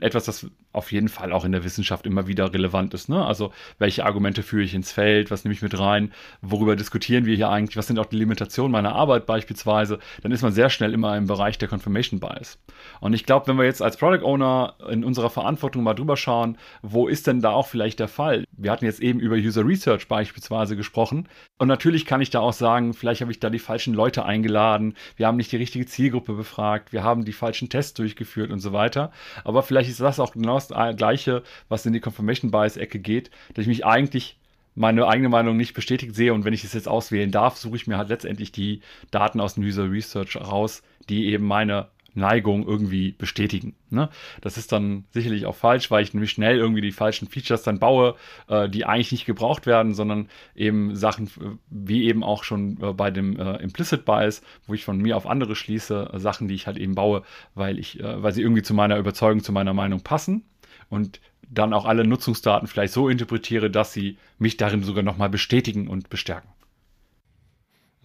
etwas, 0.01 0.25
das 0.25 0.47
auf 0.77 0.93
jeden 0.93 1.09
Fall 1.09 1.33
auch 1.33 1.45
in 1.45 1.53
der 1.53 1.65
Wissenschaft 1.65 2.07
immer 2.07 2.27
wieder 2.27 2.53
relevant 2.53 2.93
ist. 2.95 3.09
Ne? 3.09 3.25
Also 3.25 3.53
welche 3.79 4.05
Argumente 4.05 4.43
führe 4.43 4.62
ich 4.62 4.75
ins 4.75 4.93
Feld, 4.93 5.31
was 5.31 5.45
nehme 5.45 5.55
ich 5.55 5.62
mit 5.62 5.79
rein, 5.79 6.12
worüber 6.43 6.77
diskutieren 6.77 7.25
wir 7.25 7.35
hier 7.35 7.49
eigentlich, 7.49 7.77
was 7.77 7.87
sind 7.87 7.99
auch 7.99 8.07
die 8.07 8.17
Limitationen 8.17 8.73
meiner 8.73 8.95
Arbeit 8.95 9.27
beispielsweise, 9.27 9.99
dann 10.23 10.33
ist 10.33 10.43
man 10.43 10.53
sehr 10.53 10.69
schnell 10.69 10.93
immer 10.93 11.17
im 11.17 11.27
Bereich 11.27 11.59
der 11.59 11.69
Confirmation 11.69 12.21
Bias. 12.21 12.59
Und 13.01 13.15
ich 13.15 13.25
glaube, 13.25 13.47
wenn 13.47 13.57
wir 13.57 13.65
jetzt 13.65 13.81
als 13.81 13.97
Product 13.97 14.25
Owner 14.25 14.75
in 14.91 15.05
unserer 15.05 15.31
Verantwortung 15.31 15.83
mal 15.83 15.95
drüber 15.95 16.17
schauen, 16.17 16.59
wo 16.83 17.09
ist 17.09 17.27
denn 17.27 17.41
da 17.41 17.51
auch 17.51 17.67
vielleicht 17.67 18.01
der 18.01 18.09
Fall? 18.09 18.45
Wir 18.53 18.71
hatten 18.71 18.85
jetzt 18.85 19.01
eben 19.01 19.21
über 19.21 19.37
User 19.37 19.67
Research 19.67 20.09
beispielsweise 20.09 20.77
gesprochen. 20.77 21.29
Und 21.59 21.69
natürlich 21.69 22.05
kann 22.05 22.21
ich 22.21 22.31
da 22.31 22.41
auch 22.41 22.53
sagen, 22.53 22.93
vielleicht 22.93 23.23
habe 23.23 23.33
ich 23.33 23.41
da 23.41 23.51
die 23.51 23.59
falschen 23.59 23.95
Leute 23.95 24.25
eingeladen, 24.25 24.95
wir 25.17 25.27
haben 25.27 25.37
nicht 25.37 25.53
die 25.53 25.57
richtige 25.57 25.87
Zielgruppe 25.87 26.35
befragt, 26.35 26.93
wir 26.93 27.03
haben 27.03 27.25
die 27.25 27.33
falschen 27.33 27.69
Tests 27.71 27.95
durchgeführt 27.95 28.51
und 28.51 28.61
so 28.61 28.73
weiter. 28.75 29.11
Aber 29.45 29.62
vielleicht 29.62 29.89
ist 29.89 30.01
das 30.01 30.21
auch 30.21 30.33
genau 30.33 30.57
das 30.68 30.96
Gleiche, 30.96 31.42
was 31.68 31.87
in 31.87 31.92
die 31.92 32.00
Confirmation 32.00 32.50
Bias-Ecke 32.50 32.98
geht, 32.98 33.31
dass 33.55 33.62
ich 33.62 33.68
mich 33.68 33.85
eigentlich 33.85 34.38
meine 34.74 35.09
eigene 35.09 35.31
Meinung 35.31 35.57
nicht 35.57 35.74
bestätigt 35.74 36.14
sehe 36.14 36.35
und 36.35 36.44
wenn 36.44 36.52
ich 36.52 36.62
es 36.62 36.74
jetzt 36.74 36.88
auswählen 36.88 37.31
darf, 37.31 37.57
suche 37.57 37.76
ich 37.76 37.87
mir 37.87 37.96
halt 37.96 38.11
letztendlich 38.11 38.52
die 38.52 38.83
Daten 39.11 39.40
aus 39.40 39.55
dem 39.55 39.64
User 39.64 39.90
Research 39.90 40.37
raus, 40.37 40.83
die 41.09 41.26
eben 41.26 41.46
meine 41.46 41.88
Neigung 42.16 42.66
irgendwie 42.66 43.12
bestätigen. 43.12 43.74
Ne? 43.90 44.09
Das 44.40 44.57
ist 44.57 44.72
dann 44.72 45.05
sicherlich 45.11 45.46
auch 45.46 45.55
falsch, 45.55 45.90
weil 45.90 46.02
ich 46.02 46.14
nämlich 46.14 46.31
schnell 46.31 46.57
irgendwie 46.57 46.81
die 46.81 46.92
falschen 46.92 47.29
Features 47.29 47.62
dann 47.62 47.79
baue, 47.79 48.16
äh, 48.48 48.68
die 48.68 48.87
eigentlich 48.87 49.12
nicht 49.12 49.26
gebraucht 49.26 49.66
werden, 49.66 49.94
sondern 49.94 50.29
eben 50.55 50.96
Sachen 50.96 51.26
äh, 51.26 51.57
wie 51.68 52.05
eben 52.05 52.24
auch 52.24 52.42
schon 52.42 52.79
äh, 52.83 52.92
bei 52.92 53.11
dem 53.11 53.38
äh, 53.38 53.57
Implicit 53.57 54.05
Bias, 54.05 54.42
wo 54.66 54.74
ich 54.74 54.85
von 54.85 54.98
mir 54.98 55.16
auf 55.16 55.26
andere 55.26 55.55
schließe, 55.55 56.11
äh, 56.12 56.18
Sachen, 56.18 56.48
die 56.48 56.55
ich 56.55 56.66
halt 56.66 56.79
eben 56.79 56.94
baue, 56.94 57.22
weil 57.55 57.79
ich, 57.79 58.00
äh, 58.00 58.22
weil 58.22 58.33
sie 58.33 58.42
irgendwie 58.42 58.62
zu 58.62 58.74
meiner 58.74 58.96
Überzeugung, 58.96 59.42
zu 59.42 59.52
meiner 59.52 59.74
Meinung 59.74 60.00
passen 60.00 60.44
und 60.88 61.20
dann 61.49 61.72
auch 61.72 61.85
alle 61.85 62.07
Nutzungsdaten 62.07 62.68
vielleicht 62.68 62.92
so 62.92 63.09
interpretiere, 63.09 63.70
dass 63.70 63.92
sie 63.92 64.18
mich 64.38 64.57
darin 64.57 64.83
sogar 64.83 65.03
nochmal 65.03 65.29
bestätigen 65.29 65.88
und 65.88 66.09
bestärken. 66.11 66.51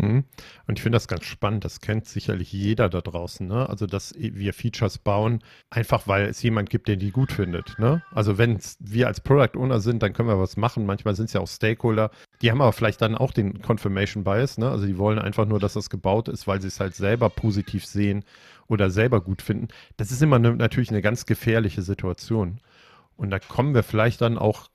Mhm. 0.02 0.24
Und 0.68 0.80
ich 0.80 0.82
finde 0.82 0.96
das 0.96 1.08
ganz 1.08 1.26
spannend. 1.26 1.64
Das 1.64 1.80
kennt 1.80 2.08
sicherlich 2.08 2.52
jeder 2.52 2.90
da 2.90 3.02
draußen. 3.02 3.48
Ne? 3.48 3.70
Also, 3.70 3.86
dass 3.86 4.16
wir 4.18 4.54
Features 4.54 4.98
bauen, 4.98 5.44
einfach 5.70 6.08
weil 6.08 6.26
es 6.26 6.42
jemand 6.42 6.70
gibt, 6.70 6.88
der 6.88 6.96
die 6.96 7.12
gut 7.12 7.32
findet. 7.32 7.78
Ne? 7.78 8.02
Also, 8.12 8.38
wenn 8.38 8.60
wir 8.80 9.08
als 9.08 9.22
Product 9.22 9.58
Owner 9.58 9.80
sind, 9.80 10.02
dann 10.02 10.14
können 10.14 10.30
wir 10.30 10.40
was 10.40 10.58
machen. 10.58 10.86
Manchmal 10.86 11.16
sind 11.16 11.26
es 11.26 11.34
ja 11.34 11.42
auch 11.42 11.48
Stakeholder. 11.48 12.10
Die 12.42 12.50
haben 12.50 12.62
aber 12.62 12.74
vielleicht 12.74 13.02
dann 13.02 13.16
auch 13.16 13.32
den 13.32 13.62
Confirmation 13.62 14.24
Bias. 14.24 14.58
Ne? 14.58 14.70
Also, 14.70 14.88
die 14.88 14.98
wollen 14.98 15.20
einfach 15.20 15.46
nur, 15.46 15.60
dass 15.60 15.74
das 15.74 15.90
gebaut 15.90 16.30
ist, 16.30 16.48
weil 16.48 16.62
sie 16.62 16.68
es 16.68 16.80
halt 16.80 16.96
selber 16.96 17.30
positiv 17.30 17.86
sehen 17.86 18.24
oder 18.68 18.90
selber 18.90 19.22
gut 19.22 19.42
finden. 19.42 19.68
Das 19.98 20.12
ist 20.12 20.24
immer 20.24 20.40
ne, 20.40 20.56
natürlich 20.56 20.90
eine 20.90 21.02
ganz 21.02 21.26
gefährliche 21.26 21.84
Situation. 21.84 22.60
Und 23.22 23.30
da 23.30 23.38
kommen 23.38 23.76
wir 23.76 23.84
vielleicht 23.84 24.20
dann 24.22 24.40
auch 24.40 24.68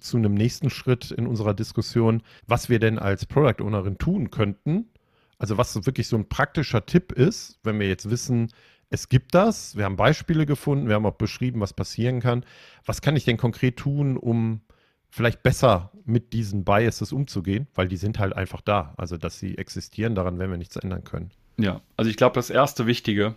zu 0.00 0.16
einem 0.16 0.34
nächsten 0.34 0.70
Schritt 0.70 1.12
in 1.12 1.28
unserer 1.28 1.54
Diskussion, 1.54 2.24
was 2.48 2.68
wir 2.68 2.80
denn 2.80 2.98
als 2.98 3.26
Product 3.26 3.62
Ownerin 3.62 3.96
tun 3.96 4.32
könnten. 4.32 4.90
Also 5.38 5.56
was 5.56 5.86
wirklich 5.86 6.08
so 6.08 6.16
ein 6.16 6.28
praktischer 6.28 6.84
Tipp 6.84 7.12
ist, 7.12 7.60
wenn 7.62 7.78
wir 7.78 7.86
jetzt 7.86 8.10
wissen, 8.10 8.52
es 8.90 9.08
gibt 9.08 9.36
das, 9.36 9.76
wir 9.76 9.84
haben 9.84 9.94
Beispiele 9.94 10.46
gefunden, 10.46 10.88
wir 10.88 10.96
haben 10.96 11.06
auch 11.06 11.14
beschrieben, 11.14 11.60
was 11.60 11.74
passieren 11.74 12.18
kann. 12.18 12.44
Was 12.84 13.02
kann 13.02 13.14
ich 13.14 13.24
denn 13.24 13.36
konkret 13.36 13.76
tun, 13.76 14.16
um 14.16 14.62
vielleicht 15.08 15.44
besser 15.44 15.92
mit 16.04 16.32
diesen 16.32 16.64
Biases 16.64 17.12
umzugehen? 17.12 17.68
Weil 17.72 17.86
die 17.86 17.96
sind 17.96 18.18
halt 18.18 18.32
einfach 18.32 18.62
da. 18.62 18.94
Also 18.96 19.16
dass 19.16 19.38
sie 19.38 19.56
existieren, 19.58 20.16
daran 20.16 20.40
werden 20.40 20.50
wir 20.50 20.58
nichts 20.58 20.74
ändern 20.74 21.04
können. 21.04 21.30
Ja, 21.56 21.82
also 21.96 22.10
ich 22.10 22.16
glaube, 22.16 22.34
das 22.34 22.50
erste 22.50 22.88
Wichtige 22.88 23.36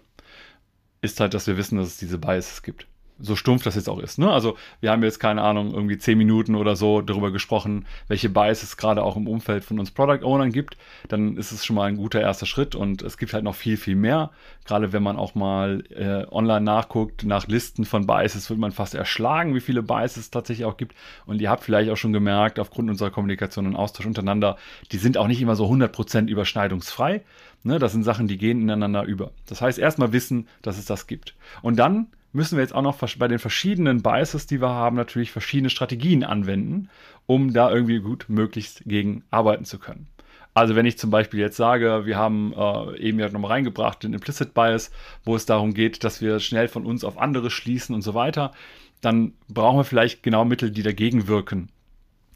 ist 1.02 1.20
halt, 1.20 1.36
dass 1.36 1.46
wir 1.46 1.56
wissen, 1.56 1.78
dass 1.78 1.90
es 1.90 1.98
diese 1.98 2.18
Biases 2.18 2.64
gibt 2.64 2.88
so 3.20 3.36
stumpf 3.36 3.64
das 3.64 3.76
jetzt 3.76 3.90
auch 3.90 4.00
ist. 4.00 4.20
Ne? 4.20 4.32
Also 4.32 4.58
wir 4.82 4.92
haben 4.92 5.04
jetzt 5.04 5.20
keine 5.20 5.42
Ahnung, 5.42 5.74
irgendwie 5.74 5.98
zehn 5.98 6.18
Minuten 6.18 6.56
oder 6.56 6.76
so 6.76 7.02
darüber 7.02 7.32
gesprochen, 7.32 7.86
welche 8.08 8.30
Bias 8.30 8.64
es 8.64 8.78
gerade 8.78 9.04
auch 9.04 9.16
im 9.16 9.28
Umfeld 9.28 9.64
von 9.64 9.80
uns 9.80 9.92
Product 9.92 10.24
Ownern 10.24 10.52
gibt. 10.52 10.78
Dann 11.08 11.38
ist 11.38 11.52
es 11.52 11.66
schon 11.66 11.76
mal 11.76 11.86
ein 11.86 11.98
guter 11.98 12.20
erster 12.20 12.46
Schritt 12.46 12.76
und 12.76 13.02
es 13.02 13.18
gibt 13.18 13.34
halt 13.34 13.44
noch 13.44 13.56
viel, 13.56 13.78
viel 13.78 13.96
mehr. 13.96 14.32
Gerade 14.66 14.92
wenn 14.92 15.04
man 15.04 15.18
auch 15.18 15.36
mal 15.36 15.84
äh, 15.92 16.26
online 16.32 16.62
nachguckt, 16.62 17.24
nach 17.24 17.48
Listen 17.48 17.86
von 17.86 18.06
Biases, 18.06 18.50
wird 18.50 18.60
man 18.60 18.72
fast 18.72 18.96
erschlagen, 18.96 19.56
wie 19.56 19.62
viele 19.62 19.82
Biases 19.82 20.18
es 20.18 20.32
tatsächlich 20.32 20.66
auch 20.66 20.78
gibt. 20.78 20.96
Und 21.26 21.42
ihr 21.42 21.50
habt 21.50 21.64
vielleicht 21.64 21.90
auch 21.90 21.98
schon 21.98 22.14
gemerkt, 22.14 22.60
aufgrund 22.60 22.90
unserer 22.90 23.12
Kommunikation 23.12 23.68
und 23.68 23.76
Austausch 23.76 24.06
untereinander, 24.06 24.58
die 24.92 24.98
sind 24.98 25.18
auch 25.18 25.28
nicht 25.28 25.42
immer 25.42 25.56
so 25.56 25.66
100% 25.68 26.28
überschneidungsfrei. 26.28 27.24
Ne? 27.64 27.80
Das 27.80 27.94
sind 27.94 28.04
Sachen, 28.04 28.28
die 28.28 28.38
gehen 28.38 28.62
ineinander 28.62 29.04
über. 29.04 29.32
Das 29.48 29.62
heißt, 29.62 29.80
erstmal 29.80 30.12
wissen, 30.12 30.48
dass 30.62 30.78
es 30.78 30.86
das 30.86 31.08
gibt. 31.08 31.36
Und 31.62 31.78
dann 31.78 32.08
müssen 32.36 32.58
wir 32.58 32.64
jetzt 32.64 32.76
auch 32.76 32.82
noch 32.82 32.98
bei 33.18 33.28
den 33.28 33.40
verschiedenen 33.40 34.02
Biases, 34.02 34.46
die 34.46 34.62
wir 34.62 34.70
haben, 34.70 34.96
natürlich 34.98 35.32
verschiedene 35.32 35.70
Strategien 35.70 36.24
anwenden, 36.24 36.90
um 37.26 37.54
da 37.54 37.72
irgendwie 37.72 38.00
gut 38.00 38.26
möglichst 38.28 38.84
gegen 38.86 39.24
arbeiten 39.32 39.66
zu 39.66 39.80
können. 39.80 40.08
Also 40.54 40.76
wenn 40.76 40.86
ich 40.86 40.98
zum 40.98 41.10
Beispiel 41.10 41.40
jetzt 41.40 41.58
sage, 41.58 42.06
wir 42.06 42.18
haben 42.18 42.54
äh, 42.54 42.98
eben 43.00 43.20
ja 43.20 43.30
nochmal 43.30 43.52
reingebracht 43.52 44.04
den 44.04 44.14
Implicit 44.14 44.54
Bias, 44.54 44.92
wo 45.24 45.36
es 45.36 45.46
darum 45.46 45.74
geht, 45.74 46.04
dass 46.04 46.22
wir 46.22 46.40
schnell 46.40 46.68
von 46.68 46.86
uns 46.86 47.04
auf 47.04 47.18
andere 47.18 47.50
schließen 47.50 47.96
und 47.96 48.02
so 48.02 48.14
weiter, 48.14 48.52
dann 49.02 49.34
brauchen 49.50 49.80
wir 49.80 49.84
vielleicht 49.84 50.24
genau 50.24 50.46
Mittel, 50.46 50.72
die 50.72 50.84
dagegen 50.84 51.28
wirken. 51.28 51.70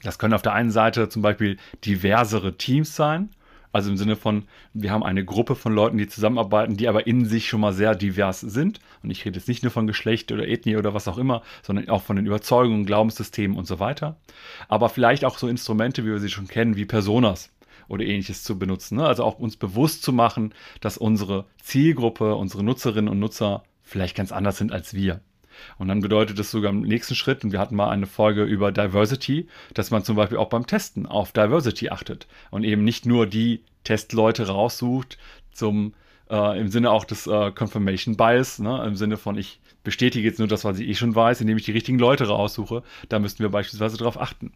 Das 0.03 0.17
können 0.17 0.33
auf 0.33 0.41
der 0.41 0.53
einen 0.53 0.71
Seite 0.71 1.09
zum 1.09 1.21
Beispiel 1.21 1.57
diversere 1.85 2.57
Teams 2.57 2.95
sein. 2.95 3.29
Also 3.71 3.91
im 3.91 3.97
Sinne 3.97 4.15
von, 4.15 4.45
wir 4.73 4.91
haben 4.91 5.03
eine 5.03 5.23
Gruppe 5.23 5.55
von 5.55 5.73
Leuten, 5.73 5.97
die 5.97 6.07
zusammenarbeiten, 6.07 6.75
die 6.75 6.87
aber 6.87 7.05
in 7.05 7.25
sich 7.25 7.47
schon 7.47 7.61
mal 7.61 7.73
sehr 7.73 7.93
divers 7.93 8.41
sind. 8.41 8.79
Und 9.03 9.11
ich 9.11 9.25
rede 9.25 9.37
jetzt 9.37 9.47
nicht 9.47 9.61
nur 9.63 9.71
von 9.71 9.85
Geschlecht 9.85 10.31
oder 10.31 10.47
Ethnie 10.47 10.77
oder 10.77 10.93
was 10.93 11.07
auch 11.07 11.17
immer, 11.17 11.43
sondern 11.61 11.87
auch 11.89 12.01
von 12.01 12.15
den 12.15 12.25
Überzeugungen, 12.25 12.85
Glaubenssystemen 12.85 13.57
und 13.57 13.65
so 13.65 13.79
weiter. 13.79 14.17
Aber 14.67 14.89
vielleicht 14.89 15.23
auch 15.23 15.37
so 15.37 15.47
Instrumente, 15.47 16.03
wie 16.03 16.09
wir 16.09 16.19
sie 16.19 16.29
schon 16.29 16.47
kennen, 16.47 16.77
wie 16.77 16.85
Personas 16.85 17.51
oder 17.87 18.05
ähnliches 18.05 18.43
zu 18.43 18.57
benutzen. 18.57 18.97
Ne? 18.97 19.05
Also 19.05 19.23
auch 19.23 19.37
uns 19.37 19.57
bewusst 19.57 20.01
zu 20.03 20.13
machen, 20.13 20.53
dass 20.81 20.97
unsere 20.97 21.45
Zielgruppe, 21.61 22.35
unsere 22.35 22.63
Nutzerinnen 22.63 23.09
und 23.09 23.19
Nutzer 23.19 23.63
vielleicht 23.83 24.15
ganz 24.15 24.31
anders 24.31 24.57
sind 24.57 24.71
als 24.71 24.93
wir. 24.93 25.21
Und 25.77 25.87
dann 25.87 26.01
bedeutet 26.01 26.39
es 26.39 26.51
sogar 26.51 26.71
im 26.71 26.81
nächsten 26.81 27.15
Schritt, 27.15 27.43
und 27.43 27.51
wir 27.51 27.59
hatten 27.59 27.75
mal 27.75 27.89
eine 27.89 28.07
Folge 28.07 28.43
über 28.43 28.71
Diversity, 28.71 29.47
dass 29.73 29.91
man 29.91 30.03
zum 30.03 30.15
Beispiel 30.15 30.37
auch 30.37 30.49
beim 30.49 30.67
Testen 30.67 31.05
auf 31.05 31.31
Diversity 31.31 31.89
achtet 31.89 32.27
und 32.51 32.63
eben 32.63 32.83
nicht 32.83 33.05
nur 33.05 33.27
die 33.27 33.63
Testleute 33.83 34.47
raussucht 34.47 35.17
zum 35.51 35.93
äh, 36.29 36.59
im 36.59 36.69
Sinne 36.69 36.91
auch 36.91 37.05
des 37.05 37.27
äh, 37.27 37.51
Confirmation 37.51 38.15
Bias, 38.15 38.59
ne? 38.59 38.83
im 38.85 38.95
Sinne 38.95 39.17
von 39.17 39.37
ich 39.37 39.59
bestätige 39.83 40.27
jetzt 40.27 40.39
nur 40.39 40.47
das, 40.47 40.65
was 40.65 40.79
ich 40.79 40.87
eh 40.87 40.95
schon 40.95 41.15
weiß, 41.15 41.41
indem 41.41 41.57
ich 41.57 41.65
die 41.65 41.71
richtigen 41.71 41.99
Leute 41.99 42.27
raussuche. 42.27 42.83
Da 43.07 43.19
müssten 43.19 43.39
wir 43.39 43.49
beispielsweise 43.49 43.97
darauf 43.97 44.19
achten. 44.19 44.53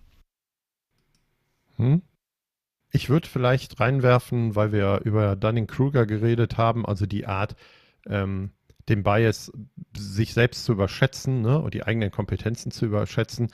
Hm? 1.77 2.01
Ich 2.91 3.09
würde 3.09 3.27
vielleicht 3.27 3.79
reinwerfen, 3.79 4.55
weil 4.55 4.71
wir 4.71 5.01
über 5.03 5.35
Dunning-Kruger 5.35 6.05
geredet 6.05 6.57
haben, 6.57 6.85
also 6.85 7.07
die 7.07 7.25
Art, 7.25 7.55
ähm, 8.05 8.51
den 8.89 9.03
Bias 9.03 9.51
sich 9.97 10.33
selbst 10.33 10.65
zu 10.65 10.73
überschätzen 10.73 11.41
ne, 11.41 11.59
und 11.59 11.73
die 11.73 11.83
eigenen 11.83 12.11
Kompetenzen 12.11 12.71
zu 12.71 12.85
überschätzen. 12.85 13.49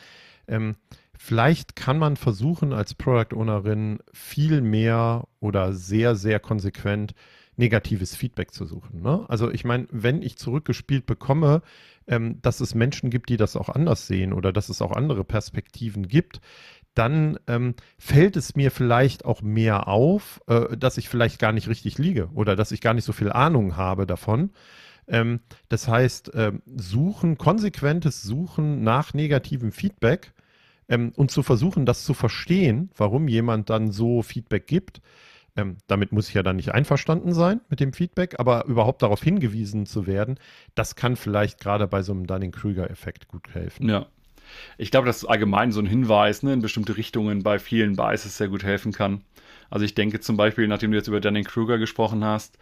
Ähm, 0.47 0.75
vielleicht 1.17 1.75
kann 1.75 1.99
man 1.99 2.15
versuchen, 2.15 2.73
als 2.73 2.93
Product 2.93 3.35
Ownerin 3.35 3.99
viel 4.13 4.61
mehr 4.61 5.27
oder 5.39 5.73
sehr, 5.73 6.15
sehr 6.15 6.39
konsequent 6.39 7.13
negatives 7.59 8.15
Feedback 8.15 8.53
zu 8.53 8.65
suchen. 8.65 9.01
Ne? 9.01 9.25
Also 9.27 9.51
ich 9.51 9.65
meine, 9.65 9.87
wenn 9.91 10.21
ich 10.21 10.37
zurückgespielt 10.37 11.05
bekomme, 11.05 11.61
ähm, 12.07 12.41
dass 12.41 12.61
es 12.61 12.73
Menschen 12.73 13.09
gibt, 13.09 13.29
die 13.29 13.37
das 13.37 13.55
auch 13.55 13.69
anders 13.69 14.07
sehen 14.07 14.33
oder 14.33 14.53
dass 14.53 14.69
es 14.69 14.81
auch 14.81 14.93
andere 14.93 15.25
Perspektiven 15.25 16.07
gibt, 16.07 16.39
dann 16.95 17.37
ähm, 17.47 17.75
fällt 17.97 18.35
es 18.35 18.55
mir 18.55 18.71
vielleicht 18.71 19.25
auch 19.25 19.41
mehr 19.41 19.87
auf, 19.87 20.41
äh, 20.47 20.75
dass 20.75 20.97
ich 20.97 21.09
vielleicht 21.09 21.39
gar 21.39 21.51
nicht 21.51 21.67
richtig 21.67 21.97
liege 21.97 22.29
oder 22.33 22.55
dass 22.55 22.71
ich 22.71 22.81
gar 22.81 22.93
nicht 22.93 23.05
so 23.05 23.13
viel 23.13 23.31
Ahnung 23.31 23.77
habe 23.77 24.07
davon. 24.07 24.51
Ähm, 25.09 25.41
das 25.67 25.87
heißt, 25.87 26.33
äh, 26.35 26.53
suchen, 26.75 27.37
konsequentes 27.37 28.21
Suchen 28.21 28.83
nach 28.83 29.13
negativem 29.13 29.71
Feedback 29.71 30.33
ähm, 30.87 31.11
und 31.15 31.31
zu 31.31 31.43
versuchen, 31.43 31.85
das 31.85 32.05
zu 32.05 32.13
verstehen, 32.13 32.91
warum 32.95 33.27
jemand 33.27 33.69
dann 33.69 33.91
so 33.91 34.21
Feedback 34.21 34.67
gibt. 34.67 35.01
Ähm, 35.57 35.77
damit 35.87 36.11
muss 36.11 36.29
ich 36.29 36.35
ja 36.35 36.43
dann 36.43 36.57
nicht 36.57 36.73
einverstanden 36.73 37.33
sein 37.33 37.59
mit 37.69 37.79
dem 37.79 37.91
Feedback, 37.91 38.39
aber 38.39 38.65
überhaupt 38.65 39.01
darauf 39.01 39.23
hingewiesen 39.23 39.87
zu 39.87 40.05
werden, 40.05 40.39
das 40.75 40.95
kann 40.95 41.15
vielleicht 41.15 41.59
gerade 41.59 41.87
bei 41.87 42.03
so 42.03 42.11
einem 42.13 42.27
Dunning-Krüger-Effekt 42.27 43.27
gut 43.27 43.49
helfen. 43.53 43.89
Ja, 43.89 44.05
ich 44.77 44.91
glaube, 44.91 45.07
dass 45.07 45.25
allgemein 45.25 45.71
so 45.71 45.79
ein 45.79 45.85
Hinweis 45.85 46.43
ne, 46.43 46.53
in 46.53 46.61
bestimmte 46.61 46.97
Richtungen 46.97 47.43
bei 47.43 47.59
vielen 47.59 47.95
Biases 47.95 48.37
sehr 48.37 48.47
gut 48.47 48.63
helfen 48.63 48.91
kann. 48.91 49.21
Also 49.69 49.85
ich 49.85 49.95
denke 49.95 50.19
zum 50.19 50.37
Beispiel, 50.37 50.67
nachdem 50.67 50.91
du 50.91 50.97
jetzt 50.97 51.07
über 51.07 51.19
Dunning-Kruger 51.19 51.77
gesprochen 51.77 52.23
hast, 52.23 52.57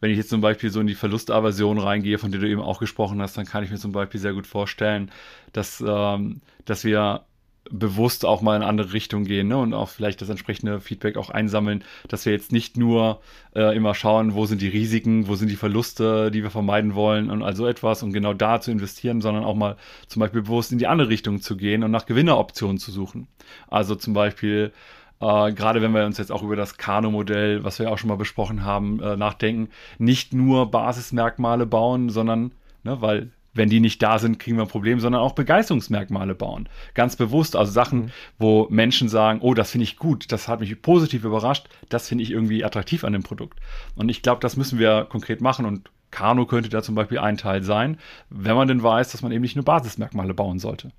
wenn 0.00 0.10
ich 0.10 0.16
jetzt 0.16 0.30
zum 0.30 0.40
Beispiel 0.40 0.70
so 0.70 0.80
in 0.80 0.86
die 0.86 0.94
Verlustaversion 0.94 1.78
reingehe, 1.78 2.18
von 2.18 2.30
der 2.30 2.40
du 2.40 2.48
eben 2.48 2.60
auch 2.60 2.78
gesprochen 2.78 3.20
hast, 3.20 3.36
dann 3.36 3.46
kann 3.46 3.64
ich 3.64 3.70
mir 3.70 3.78
zum 3.78 3.92
Beispiel 3.92 4.20
sehr 4.20 4.32
gut 4.32 4.46
vorstellen, 4.46 5.10
dass, 5.52 5.82
ähm, 5.86 6.40
dass 6.64 6.84
wir 6.84 7.24
bewusst 7.70 8.24
auch 8.24 8.40
mal 8.40 8.56
in 8.56 8.62
andere 8.62 8.92
Richtungen 8.92 9.26
gehen 9.26 9.48
ne? 9.48 9.58
und 9.58 9.74
auch 9.74 9.88
vielleicht 9.88 10.20
das 10.22 10.28
entsprechende 10.28 10.80
Feedback 10.80 11.16
auch 11.16 11.30
einsammeln, 11.30 11.84
dass 12.08 12.24
wir 12.24 12.32
jetzt 12.32 12.52
nicht 12.52 12.76
nur 12.76 13.20
äh, 13.54 13.76
immer 13.76 13.94
schauen, 13.94 14.34
wo 14.34 14.46
sind 14.46 14.62
die 14.62 14.68
Risiken, 14.68 15.28
wo 15.28 15.34
sind 15.34 15.48
die 15.48 15.56
Verluste, 15.56 16.30
die 16.30 16.42
wir 16.42 16.50
vermeiden 16.50 16.94
wollen 16.94 17.30
und 17.30 17.42
also 17.42 17.66
etwas 17.66 18.02
und 18.02 18.12
genau 18.12 18.34
da 18.34 18.60
zu 18.60 18.70
investieren, 18.70 19.20
sondern 19.20 19.44
auch 19.44 19.54
mal 19.54 19.76
zum 20.06 20.20
Beispiel 20.20 20.42
bewusst 20.42 20.72
in 20.72 20.78
die 20.78 20.86
andere 20.86 21.08
Richtung 21.08 21.40
zu 21.40 21.56
gehen 21.56 21.84
und 21.84 21.90
nach 21.90 22.06
Gewinneroptionen 22.06 22.78
zu 22.78 22.90
suchen. 22.90 23.28
Also 23.68 23.94
zum 23.94 24.14
Beispiel 24.14 24.72
Uh, 25.20 25.52
gerade 25.52 25.82
wenn 25.82 25.92
wir 25.92 26.06
uns 26.06 26.18
jetzt 26.18 26.30
auch 26.30 26.44
über 26.44 26.54
das 26.54 26.76
Kano-Modell, 26.76 27.64
was 27.64 27.80
wir 27.80 27.90
auch 27.90 27.98
schon 27.98 28.08
mal 28.08 28.16
besprochen 28.16 28.64
haben, 28.64 29.00
uh, 29.00 29.16
nachdenken, 29.16 29.68
nicht 29.98 30.32
nur 30.32 30.70
Basismerkmale 30.70 31.66
bauen, 31.66 32.08
sondern, 32.08 32.52
ne, 32.84 33.02
weil 33.02 33.32
wenn 33.58 33.68
die 33.68 33.80
nicht 33.80 34.00
da 34.02 34.18
sind, 34.18 34.38
kriegen 34.38 34.56
wir 34.56 34.62
ein 34.62 34.68
Problem, 34.68 35.00
sondern 35.00 35.20
auch 35.20 35.32
Begeisterungsmerkmale 35.32 36.34
bauen. 36.34 36.68
Ganz 36.94 37.16
bewusst, 37.16 37.56
also 37.56 37.72
Sachen, 37.72 37.98
mhm. 37.98 38.10
wo 38.38 38.68
Menschen 38.70 39.08
sagen, 39.08 39.40
oh, 39.42 39.54
das 39.54 39.72
finde 39.72 39.84
ich 39.84 39.96
gut, 39.96 40.30
das 40.30 40.48
hat 40.48 40.60
mich 40.60 40.80
positiv 40.80 41.24
überrascht, 41.24 41.68
das 41.88 42.08
finde 42.08 42.24
ich 42.24 42.30
irgendwie 42.30 42.64
attraktiv 42.64 43.04
an 43.04 43.12
dem 43.12 43.24
Produkt. 43.24 43.58
Und 43.96 44.08
ich 44.08 44.22
glaube, 44.22 44.40
das 44.40 44.56
müssen 44.56 44.78
wir 44.78 45.06
konkret 45.10 45.40
machen 45.40 45.66
und 45.66 45.90
Kano 46.10 46.46
könnte 46.46 46.70
da 46.70 46.82
zum 46.82 46.94
Beispiel 46.94 47.18
ein 47.18 47.36
Teil 47.36 47.62
sein, 47.62 47.98
wenn 48.30 48.56
man 48.56 48.68
denn 48.68 48.82
weiß, 48.82 49.12
dass 49.12 49.22
man 49.22 49.32
eben 49.32 49.42
nicht 49.42 49.56
nur 49.56 49.64
Basismerkmale 49.64 50.32
bauen 50.32 50.58
sollte. 50.58 50.92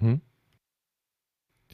Mhm. 0.00 0.20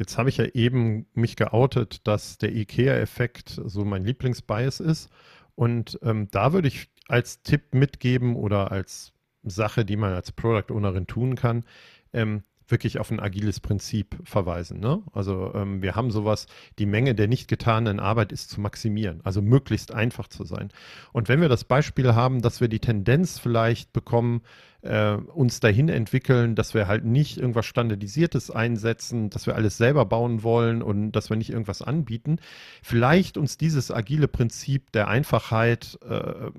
Jetzt 0.01 0.17
habe 0.17 0.31
ich 0.31 0.39
ja 0.39 0.47
eben 0.47 1.05
mich 1.13 1.37
geoutet, 1.37 2.07
dass 2.09 2.39
der 2.39 2.57
IKEA-Effekt 2.57 3.61
so 3.63 3.85
mein 3.85 4.03
Lieblingsbias 4.03 4.81
ist. 4.81 5.11
Und 5.57 5.99
ähm, 6.03 6.29
da 6.31 6.55
würde 6.55 6.69
ich 6.69 6.89
als 7.09 7.43
Tipp 7.43 7.75
mitgeben 7.75 8.35
oder 8.35 8.73
als 8.73 9.13
Sache, 9.43 9.85
die 9.85 9.97
man 9.97 10.15
als 10.15 10.33
Product 10.33 10.73
Ownerin 10.75 11.07
tun 11.07 11.35
kann, 11.35 11.67
ähm, 12.15 12.45
wirklich 12.71 12.99
auf 12.99 13.11
ein 13.11 13.21
agiles 13.21 13.61
Prinzip 13.61 14.17
verweisen. 14.25 14.81
Ne? 14.81 15.03
Also 15.13 15.53
ähm, 15.55 15.83
wir 15.83 15.95
haben 15.95 16.11
sowas, 16.11 16.47
die 16.79 16.87
Menge 16.87 17.15
der 17.15 17.29
nicht 17.29 17.49
getanen 17.49 18.01
Arbeit 18.01 18.33
ist 18.33 18.51
zu 18.51 18.61
maximieren, 18.61 19.21
also 19.25 19.43
möglichst 19.43 19.93
einfach 19.93 20.29
zu 20.29 20.45
sein. 20.45 20.71
Und 21.13 21.29
wenn 21.29 21.41
wir 21.41 21.49
das 21.49 21.65
Beispiel 21.65 22.15
haben, 22.15 22.43
dass 22.43 22.61
wir 22.61 22.69
die 22.69 22.81
Tendenz 22.81 23.39
vielleicht 23.39 23.93
bekommen, 23.93 24.43
äh, 24.83 25.15
uns 25.15 25.61
dahin 25.61 25.89
entwickeln, 25.89 26.55
dass 26.55 26.75
wir 26.75 26.87
halt 26.87 27.05
nicht 27.05 27.39
irgendwas 27.39 27.67
Standardisiertes 27.67 28.51
einsetzen, 28.51 29.31
dass 29.31 29.47
wir 29.47 29.55
alles 29.55 29.77
selber 29.77 30.07
bauen 30.07 30.43
wollen 30.43 30.83
und 30.83 31.13
dass 31.13 31.31
wir 31.31 31.37
nicht 31.37 31.51
irgendwas 31.51 31.83
anbieten, 31.83 32.39
vielleicht 32.83 33.37
uns 33.37 33.59
dieses 33.59 33.91
agile 33.91 34.29
Prinzip 34.29 34.93
der 34.93 35.09
Einfachheit 35.09 35.99
äh, 36.09 36.51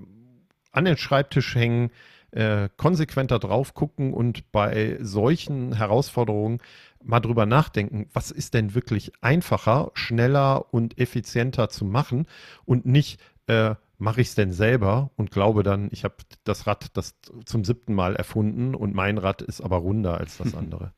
an 0.71 0.86
den 0.86 0.97
Schreibtisch 0.97 1.56
hängen, 1.56 1.91
äh, 2.32 2.70
konsequenter 2.78 3.39
drauf 3.39 3.74
gucken 3.74 4.13
und 4.13 4.52
bei 4.52 4.98
solchen 5.02 5.76
Herausforderungen 5.76 6.60
mal 7.04 7.20
drüber 7.20 7.46
nachdenken, 7.46 8.08
was 8.13 8.32
ist 8.32 8.54
denn 8.54 8.74
wirklich 8.76 9.12
einfacher, 9.22 9.91
schneller 9.94 10.74
und 10.74 10.98
effizienter 11.00 11.70
zu 11.70 11.86
machen 11.86 12.28
und 12.65 12.86
nicht 12.86 13.20
äh, 13.48 13.76
mache 13.98 14.22
ich 14.22 14.30
es 14.30 14.36
denn 14.36 14.52
selber 14.52 15.12
und 15.15 15.32
glaube 15.32 15.63
dann, 15.63 15.89
ich 15.91 16.04
habe 16.04 16.15
das 16.44 16.67
Rad 16.67 16.88
das 16.98 17.15
zum 17.46 17.63
siebten 17.63 17.94
Mal 17.94 18.15
erfunden 18.15 18.76
und 18.76 18.96
mein 18.96 19.17
Rad 19.17 19.41
ist 19.41 19.62
aber 19.62 19.78
runder 19.78 20.17
als 20.17 20.38
das 20.38 20.56
andere. 20.58 20.91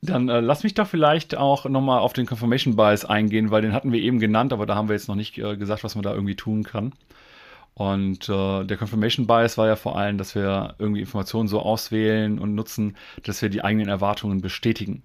Dann 0.00 0.28
äh, 0.28 0.40
lass 0.40 0.62
mich 0.62 0.74
doch 0.74 0.86
vielleicht 0.86 1.36
auch 1.36 1.64
nochmal 1.64 1.98
auf 1.98 2.12
den 2.12 2.26
Confirmation 2.26 2.76
Bias 2.76 3.04
eingehen, 3.04 3.50
weil 3.50 3.62
den 3.62 3.72
hatten 3.72 3.90
wir 3.90 4.00
eben 4.00 4.20
genannt, 4.20 4.52
aber 4.52 4.64
da 4.64 4.76
haben 4.76 4.88
wir 4.88 4.94
jetzt 4.94 5.08
noch 5.08 5.16
nicht 5.16 5.36
äh, 5.38 5.56
gesagt, 5.56 5.82
was 5.82 5.96
man 5.96 6.04
da 6.04 6.14
irgendwie 6.14 6.36
tun 6.36 6.62
kann. 6.62 6.92
Und 7.78 8.28
äh, 8.28 8.64
der 8.64 8.76
Confirmation 8.76 9.28
Bias 9.28 9.56
war 9.56 9.68
ja 9.68 9.76
vor 9.76 9.96
allem, 9.96 10.18
dass 10.18 10.34
wir 10.34 10.74
irgendwie 10.80 11.00
Informationen 11.00 11.46
so 11.46 11.60
auswählen 11.60 12.40
und 12.40 12.56
nutzen, 12.56 12.96
dass 13.22 13.40
wir 13.40 13.50
die 13.50 13.62
eigenen 13.62 13.88
Erwartungen 13.88 14.40
bestätigen. 14.40 15.04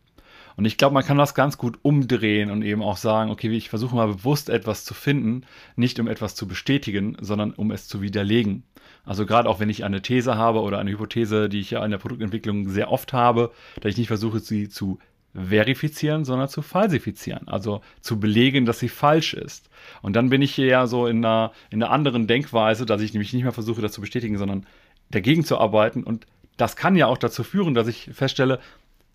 Und 0.56 0.66
ich 0.66 0.80
glaube, 0.80 0.96
man 0.96 1.06
kann 1.06 1.20
das 1.20 1.36
ganz 1.36 1.60
gut 1.60 1.78
umdrehen 1.84 2.50
und 2.50 2.64
eben 2.64 2.82
auch 2.82 2.98
sagen, 2.98 3.30
okay, 3.30 3.50
ich 3.50 3.70
versuche 3.70 3.96
mal 3.96 4.08
bewusst 4.08 4.50
etwas 4.50 4.86
zu 4.86 4.96
finden, 4.96 5.46
nicht 5.76 6.00
um 6.00 6.08
etwas 6.08 6.34
zu 6.34 6.48
bestätigen, 6.48 7.16
sondern 7.22 7.52
um 7.52 7.70
es 7.70 7.88
zu 7.88 8.02
widerlegen. 8.02 8.64
Also 9.06 9.28
gerade 9.28 9.50
auch 9.50 9.60
wenn 9.60 9.70
ich 9.70 9.84
eine 9.84 10.02
These 10.02 10.36
habe 10.36 10.62
oder 10.62 10.80
eine 10.80 10.90
Hypothese, 10.90 11.50
die 11.50 11.60
ich 11.60 11.72
ja 11.72 11.86
in 11.86 11.92
der 11.92 12.00
Produktentwicklung 12.00 12.70
sehr 12.70 12.92
oft 12.92 13.14
habe, 13.14 13.52
dass 13.82 13.92
ich 13.92 13.98
nicht 14.00 14.08
versuche, 14.08 14.40
sie 14.40 14.68
zu 14.68 14.98
verifizieren, 15.34 16.26
sondern 16.26 16.48
zu 16.48 16.62
falsifizieren, 16.62 17.48
also 17.48 17.82
zu 18.02 18.20
belegen, 18.20 18.66
dass 18.66 18.80
sie 18.80 18.90
falsch 18.90 19.34
ist. 19.34 19.70
Und 20.02 20.16
dann 20.16 20.30
bin 20.30 20.42
ich 20.42 20.54
hier 20.54 20.68
ja 20.68 20.88
so 20.88 21.08
in 21.08 21.26
einer, 21.26 21.52
in 21.72 21.82
einer 21.82 21.92
anderen 21.92 22.28
Denkweise, 22.28 22.86
dass 22.86 23.02
ich 23.02 23.14
nämlich 23.14 23.34
nicht 23.34 23.44
mehr 23.44 23.52
versuche, 23.52 23.82
das 23.82 23.94
zu 23.94 24.02
bestätigen, 24.02 24.38
sondern 24.38 24.66
dagegen 25.10 25.44
zu 25.44 25.58
arbeiten. 25.58 26.04
Und 26.04 26.28
das 26.58 26.76
kann 26.76 26.96
ja 26.96 27.08
auch 27.08 27.18
dazu 27.18 27.44
führen, 27.44 27.74
dass 27.74 27.88
ich 27.88 28.12
feststelle, 28.14 28.60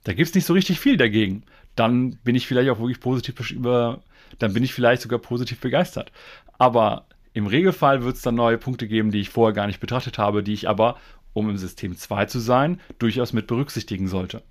da 0.05 0.13
gibt 0.13 0.29
es 0.29 0.35
nicht 0.35 0.45
so 0.47 0.55
richtig 0.55 0.81
viel 0.81 0.97
dagegen. 0.97 1.45
Dann 1.77 2.17
bin 2.25 2.35
ich 2.35 2.47
vielleicht 2.47 2.71
auch 2.71 2.81
wirklich 2.81 3.01
positiv 3.01 3.51
über, 3.53 4.01
dann 4.39 4.53
bin 4.53 4.65
ich 4.65 4.75
vielleicht 4.75 5.03
sogar 5.03 5.21
positiv 5.21 5.61
begeistert. 5.61 6.11
Aber 6.59 7.07
Im 7.35 7.47
Regelfall 7.47 8.03
wird 8.03 8.17
es 8.17 8.23
dann 8.23 8.35
neue 8.35 8.59
Punkte 8.59 8.89
geben, 8.89 9.13
die 9.13 9.21
ich 9.21 9.31
vorher 9.31 9.55
gar 9.55 9.69
nicht 9.69 9.79
betrachtet 9.79 10.19
habe, 10.19 10.43
die 10.43 10.55
ich 10.55 10.69
aber, 10.69 10.97
um 11.35 11.49
im 11.49 11.57
System 11.57 11.97
2 11.97 12.27
zu 12.27 12.41
sein, 12.41 12.81
durchaus 12.99 13.33
mit 13.33 13.47
berücksichtigen 13.47 14.09
sollte. 14.09 14.43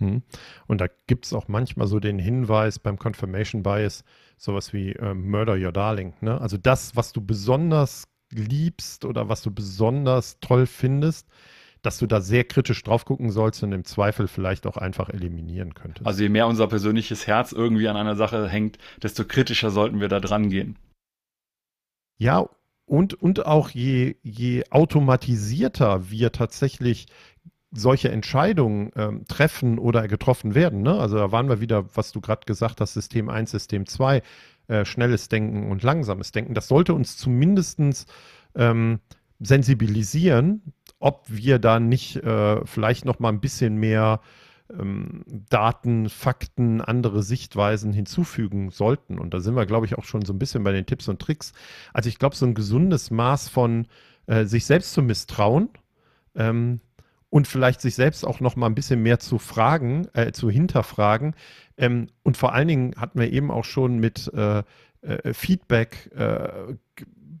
Hm. 0.00 0.22
Und 0.66 0.80
da 0.80 0.86
gibt 1.06 1.26
es 1.26 1.32
auch 1.32 1.48
manchmal 1.48 1.86
so 1.86 2.00
den 2.00 2.18
Hinweis 2.18 2.78
beim 2.78 2.98
Confirmation 2.98 3.62
Bias, 3.62 4.04
sowas 4.36 4.72
wie 4.72 4.92
äh, 4.92 5.14
Murder 5.14 5.54
Your 5.54 5.72
Darling. 5.72 6.14
Ne? 6.20 6.40
Also 6.40 6.56
das, 6.56 6.96
was 6.96 7.12
du 7.12 7.20
besonders 7.20 8.08
liebst 8.30 9.04
oder 9.04 9.28
was 9.28 9.42
du 9.42 9.50
besonders 9.50 10.40
toll 10.40 10.66
findest, 10.66 11.28
dass 11.82 11.98
du 11.98 12.06
da 12.06 12.20
sehr 12.20 12.44
kritisch 12.44 12.82
drauf 12.82 13.04
gucken 13.04 13.30
sollst 13.30 13.62
und 13.62 13.72
im 13.72 13.84
Zweifel 13.84 14.28
vielleicht 14.28 14.66
auch 14.66 14.76
einfach 14.76 15.08
eliminieren 15.08 15.74
könntest. 15.74 16.06
Also 16.06 16.22
je 16.22 16.28
mehr 16.28 16.46
unser 16.46 16.66
persönliches 16.66 17.26
Herz 17.26 17.52
irgendwie 17.52 17.88
an 17.88 17.96
einer 17.96 18.16
Sache 18.16 18.48
hängt, 18.48 18.78
desto 19.02 19.24
kritischer 19.24 19.70
sollten 19.70 20.00
wir 20.00 20.08
da 20.08 20.20
dran 20.20 20.50
gehen. 20.50 20.78
Ja, 22.18 22.48
und, 22.84 23.14
und 23.14 23.46
auch 23.46 23.70
je, 23.70 24.16
je 24.22 24.64
automatisierter 24.70 26.10
wir 26.10 26.32
tatsächlich 26.32 27.06
solche 27.72 28.10
Entscheidungen 28.10 28.90
ähm, 28.96 29.24
treffen 29.28 29.78
oder 29.78 30.08
getroffen 30.08 30.54
werden. 30.54 30.82
Ne? 30.82 30.98
Also 30.98 31.16
da 31.16 31.32
waren 31.32 31.48
wir 31.48 31.60
wieder, 31.60 31.84
was 31.94 32.12
du 32.12 32.20
gerade 32.20 32.44
gesagt 32.46 32.80
hast, 32.80 32.94
System 32.94 33.28
1, 33.28 33.50
System 33.50 33.86
2, 33.86 34.22
äh, 34.68 34.84
schnelles 34.84 35.28
Denken 35.28 35.70
und 35.70 35.82
langsames 35.82 36.32
Denken. 36.32 36.54
Das 36.54 36.68
sollte 36.68 36.94
uns 36.94 37.16
zumindest 37.16 37.80
ähm, 38.56 38.98
sensibilisieren, 39.38 40.72
ob 40.98 41.24
wir 41.28 41.58
da 41.58 41.80
nicht 41.80 42.16
äh, 42.16 42.64
vielleicht 42.66 43.04
noch 43.04 43.20
mal 43.20 43.28
ein 43.30 43.40
bisschen 43.40 43.76
mehr 43.76 44.20
ähm, 44.78 45.24
Daten, 45.48 46.08
Fakten, 46.08 46.80
andere 46.80 47.22
Sichtweisen 47.22 47.92
hinzufügen 47.92 48.70
sollten. 48.70 49.18
Und 49.18 49.32
da 49.32 49.40
sind 49.40 49.54
wir, 49.54 49.66
glaube 49.66 49.86
ich, 49.86 49.96
auch 49.96 50.04
schon 50.04 50.24
so 50.24 50.32
ein 50.32 50.38
bisschen 50.38 50.64
bei 50.64 50.72
den 50.72 50.86
Tipps 50.86 51.08
und 51.08 51.20
Tricks. 51.20 51.52
Also 51.92 52.08
ich 52.08 52.18
glaube, 52.18 52.36
so 52.36 52.46
ein 52.46 52.54
gesundes 52.54 53.10
Maß 53.10 53.48
von 53.48 53.86
äh, 54.26 54.44
sich 54.44 54.66
selbst 54.66 54.92
zu 54.92 55.02
misstrauen 55.02 55.70
ähm, 56.34 56.80
und 57.30 57.46
vielleicht 57.46 57.80
sich 57.80 57.94
selbst 57.94 58.26
auch 58.26 58.40
noch 58.40 58.56
mal 58.56 58.66
ein 58.66 58.74
bisschen 58.74 59.02
mehr 59.02 59.20
zu 59.20 59.38
fragen, 59.38 60.08
äh, 60.12 60.32
zu 60.32 60.50
hinterfragen. 60.50 61.34
Ähm, 61.78 62.08
und 62.22 62.36
vor 62.36 62.52
allen 62.52 62.68
Dingen 62.68 62.94
hatten 62.96 63.18
wir 63.18 63.32
eben 63.32 63.50
auch 63.50 63.64
schon 63.64 63.98
mit 63.98 64.30
äh, 64.34 64.62
äh 65.02 65.32
Feedback, 65.32 66.10
äh, 66.14 66.74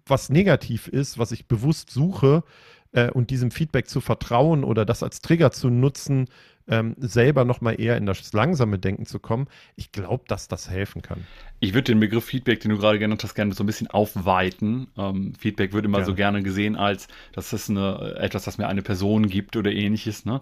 was 0.06 0.30
negativ 0.30 0.88
ist, 0.88 1.18
was 1.18 1.32
ich 1.32 1.46
bewusst 1.46 1.90
suche, 1.90 2.44
äh, 2.92 3.10
und 3.10 3.30
diesem 3.30 3.50
Feedback 3.50 3.88
zu 3.88 4.00
vertrauen 4.00 4.64
oder 4.64 4.84
das 4.84 5.02
als 5.02 5.20
Trigger 5.20 5.50
zu 5.50 5.70
nutzen, 5.70 6.28
ähm, 6.70 6.94
selber 6.98 7.44
nochmal 7.44 7.80
eher 7.80 7.96
in 7.96 8.06
das 8.06 8.32
langsame 8.32 8.78
Denken 8.78 9.04
zu 9.04 9.18
kommen. 9.18 9.48
Ich 9.74 9.90
glaube, 9.90 10.24
dass 10.28 10.46
das 10.48 10.70
helfen 10.70 11.02
kann. 11.02 11.26
Ich 11.58 11.74
würde 11.74 11.92
den 11.92 12.00
Begriff 12.00 12.24
Feedback, 12.24 12.60
den 12.60 12.70
du 12.70 12.78
gerade 12.78 12.98
genannt 12.98 13.22
hast, 13.24 13.34
gerne 13.34 13.52
so 13.52 13.64
ein 13.64 13.66
bisschen 13.66 13.88
aufweiten. 13.88 14.86
Ähm, 14.96 15.34
Feedback 15.38 15.72
wird 15.72 15.84
immer 15.84 15.98
gerne. 15.98 16.06
so 16.06 16.14
gerne 16.14 16.42
gesehen 16.42 16.76
als, 16.76 17.08
das 17.32 17.52
ist 17.52 17.68
eine, 17.68 18.14
etwas, 18.20 18.44
das 18.44 18.56
mir 18.56 18.68
eine 18.68 18.82
Person 18.82 19.28
gibt 19.28 19.56
oder 19.56 19.72
ähnliches. 19.72 20.24
Ne? 20.24 20.40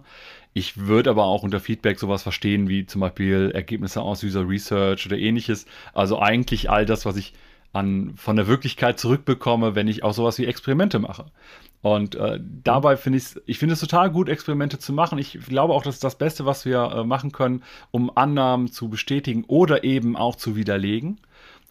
Ich 0.53 0.77
würde 0.77 1.09
aber 1.09 1.25
auch 1.25 1.41
unter 1.43 1.59
Feedback 1.59 1.99
sowas 1.99 2.21
verstehen, 2.23 2.69
wie 2.69 2.85
zum 2.85 3.01
Beispiel 3.01 3.51
Ergebnisse 3.53 4.01
aus 4.01 4.23
User 4.23 4.47
Research 4.47 5.07
oder 5.07 5.17
ähnliches. 5.17 5.65
Also 5.93 6.19
eigentlich 6.19 6.69
all 6.69 6.85
das, 6.85 7.05
was 7.05 7.17
ich 7.17 7.33
an, 7.73 8.13
von 8.15 8.35
der 8.35 8.47
Wirklichkeit 8.47 8.99
zurückbekomme, 8.99 9.75
wenn 9.75 9.87
ich 9.87 10.03
auch 10.03 10.13
sowas 10.13 10.37
wie 10.37 10.45
Experimente 10.45 10.99
mache. 10.99 11.25
Und 11.81 12.15
äh, 12.15 12.39
dabei 12.63 12.97
finde 12.97 13.17
ich 13.17 13.25
es, 13.25 13.41
ich 13.45 13.57
finde 13.57 13.73
es 13.73 13.79
total 13.79 14.11
gut, 14.11 14.27
Experimente 14.27 14.79
zu 14.79 14.91
machen. 14.91 15.17
Ich 15.17 15.39
glaube 15.39 15.73
auch, 15.73 15.83
das 15.83 15.95
ist 15.95 16.03
das 16.03 16.17
Beste, 16.17 16.45
was 16.45 16.65
wir 16.65 16.91
äh, 16.91 17.03
machen 17.05 17.31
können, 17.31 17.63
um 17.91 18.11
Annahmen 18.15 18.69
zu 18.69 18.89
bestätigen 18.89 19.45
oder 19.47 19.83
eben 19.83 20.17
auch 20.17 20.35
zu 20.35 20.55
widerlegen. 20.55 21.19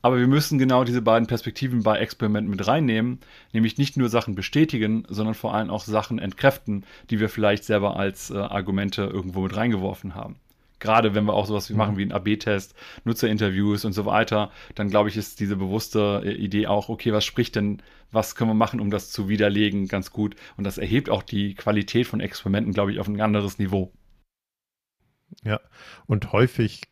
Aber 0.00 0.18
wir 0.18 0.28
müssen 0.28 0.58
genau 0.58 0.84
diese 0.84 1.02
beiden 1.02 1.26
Perspektiven 1.26 1.82
bei 1.82 1.98
Experimenten 1.98 2.50
mit 2.50 2.66
reinnehmen, 2.66 3.18
nämlich 3.52 3.78
nicht 3.78 3.96
nur 3.96 4.08
Sachen 4.08 4.34
bestätigen, 4.34 5.04
sondern 5.08 5.34
vor 5.34 5.54
allem 5.54 5.70
auch 5.70 5.84
Sachen 5.84 6.18
entkräften, 6.18 6.84
die 7.10 7.20
wir 7.20 7.28
vielleicht 7.28 7.64
selber 7.64 7.96
als 7.96 8.30
äh, 8.30 8.38
Argumente 8.38 9.02
irgendwo 9.02 9.40
mit 9.42 9.56
reingeworfen 9.56 10.14
haben. 10.14 10.36
Gerade 10.78 11.14
wenn 11.14 11.24
wir 11.24 11.34
auch 11.34 11.46
sowas 11.46 11.68
wie 11.70 11.74
machen 11.74 11.96
wie 11.96 12.02
einen 12.02 12.12
AB-Test, 12.12 12.74
Nutzerinterviews 13.04 13.84
und 13.84 13.92
so 13.92 14.06
weiter, 14.06 14.50
dann 14.74 14.88
glaube 14.88 15.08
ich, 15.08 15.16
ist 15.16 15.40
diese 15.40 15.56
bewusste 15.56 16.22
äh, 16.24 16.32
Idee 16.32 16.66
auch, 16.66 16.88
okay, 16.88 17.12
was 17.12 17.24
spricht 17.24 17.56
denn, 17.56 17.82
was 18.10 18.34
können 18.34 18.50
wir 18.50 18.54
machen, 18.54 18.80
um 18.80 18.90
das 18.90 19.10
zu 19.10 19.28
widerlegen, 19.28 19.88
ganz 19.88 20.10
gut. 20.10 20.36
Und 20.56 20.64
das 20.64 20.78
erhebt 20.78 21.10
auch 21.10 21.22
die 21.22 21.54
Qualität 21.54 22.06
von 22.06 22.20
Experimenten, 22.20 22.72
glaube 22.72 22.92
ich, 22.92 23.00
auf 23.00 23.08
ein 23.08 23.20
anderes 23.20 23.58
Niveau. 23.58 23.92
Ja, 25.44 25.60
und 26.06 26.32
häufig 26.32 26.82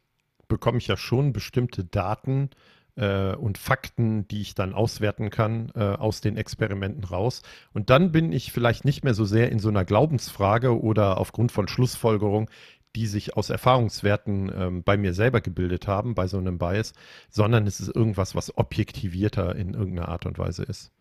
bekomme 0.49 0.79
ich 0.79 0.87
ja 0.87 0.96
schon 0.96 1.33
bestimmte 1.33 1.85
Daten 1.85 2.51
äh, 2.96 3.35
und 3.35 3.59
Fakten, 3.59 4.27
die 4.29 4.40
ich 4.40 4.55
dann 4.55 4.75
auswerten 4.75 5.31
kann 5.31 5.70
äh, 5.75 5.81
aus 5.81 6.20
den 6.20 6.37
Experimenten 6.37 7.05
raus. 7.05 7.42
Und 7.72 7.90
dann 7.90 8.12
bin 8.12 8.33
ich 8.33 8.53
vielleicht 8.53 8.85
nicht 8.85 9.05
mehr 9.05 9.14
so 9.14 9.25
sehr 9.25 9.51
in 9.51 9.59
so 9.59 9.68
einer 9.68 9.85
Glaubensfrage 9.85 10.81
oder 10.81 11.18
aufgrund 11.18 11.53
von 11.53 11.68
Schlussfolgerung, 11.68 12.51
die 12.97 13.07
sich 13.07 13.37
aus 13.37 13.51
Erfahrungswerten 13.51 14.51
ähm, 14.57 14.83
bei 14.83 14.97
mir 14.97 15.13
selber 15.13 15.43
gebildet 15.43 15.87
haben, 15.87 16.15
bei 16.15 16.27
so 16.27 16.39
einem 16.39 16.57
Bias, 16.57 16.95
sondern 17.29 17.67
es 17.67 17.79
ist 17.79 17.95
irgendwas, 17.95 18.35
was 18.35 18.57
objektivierter 18.57 19.55
in 19.55 19.75
irgendeiner 19.75 20.09
Art 20.09 20.25
und 20.25 20.39
Weise 20.39 20.63
ist. 20.63 20.93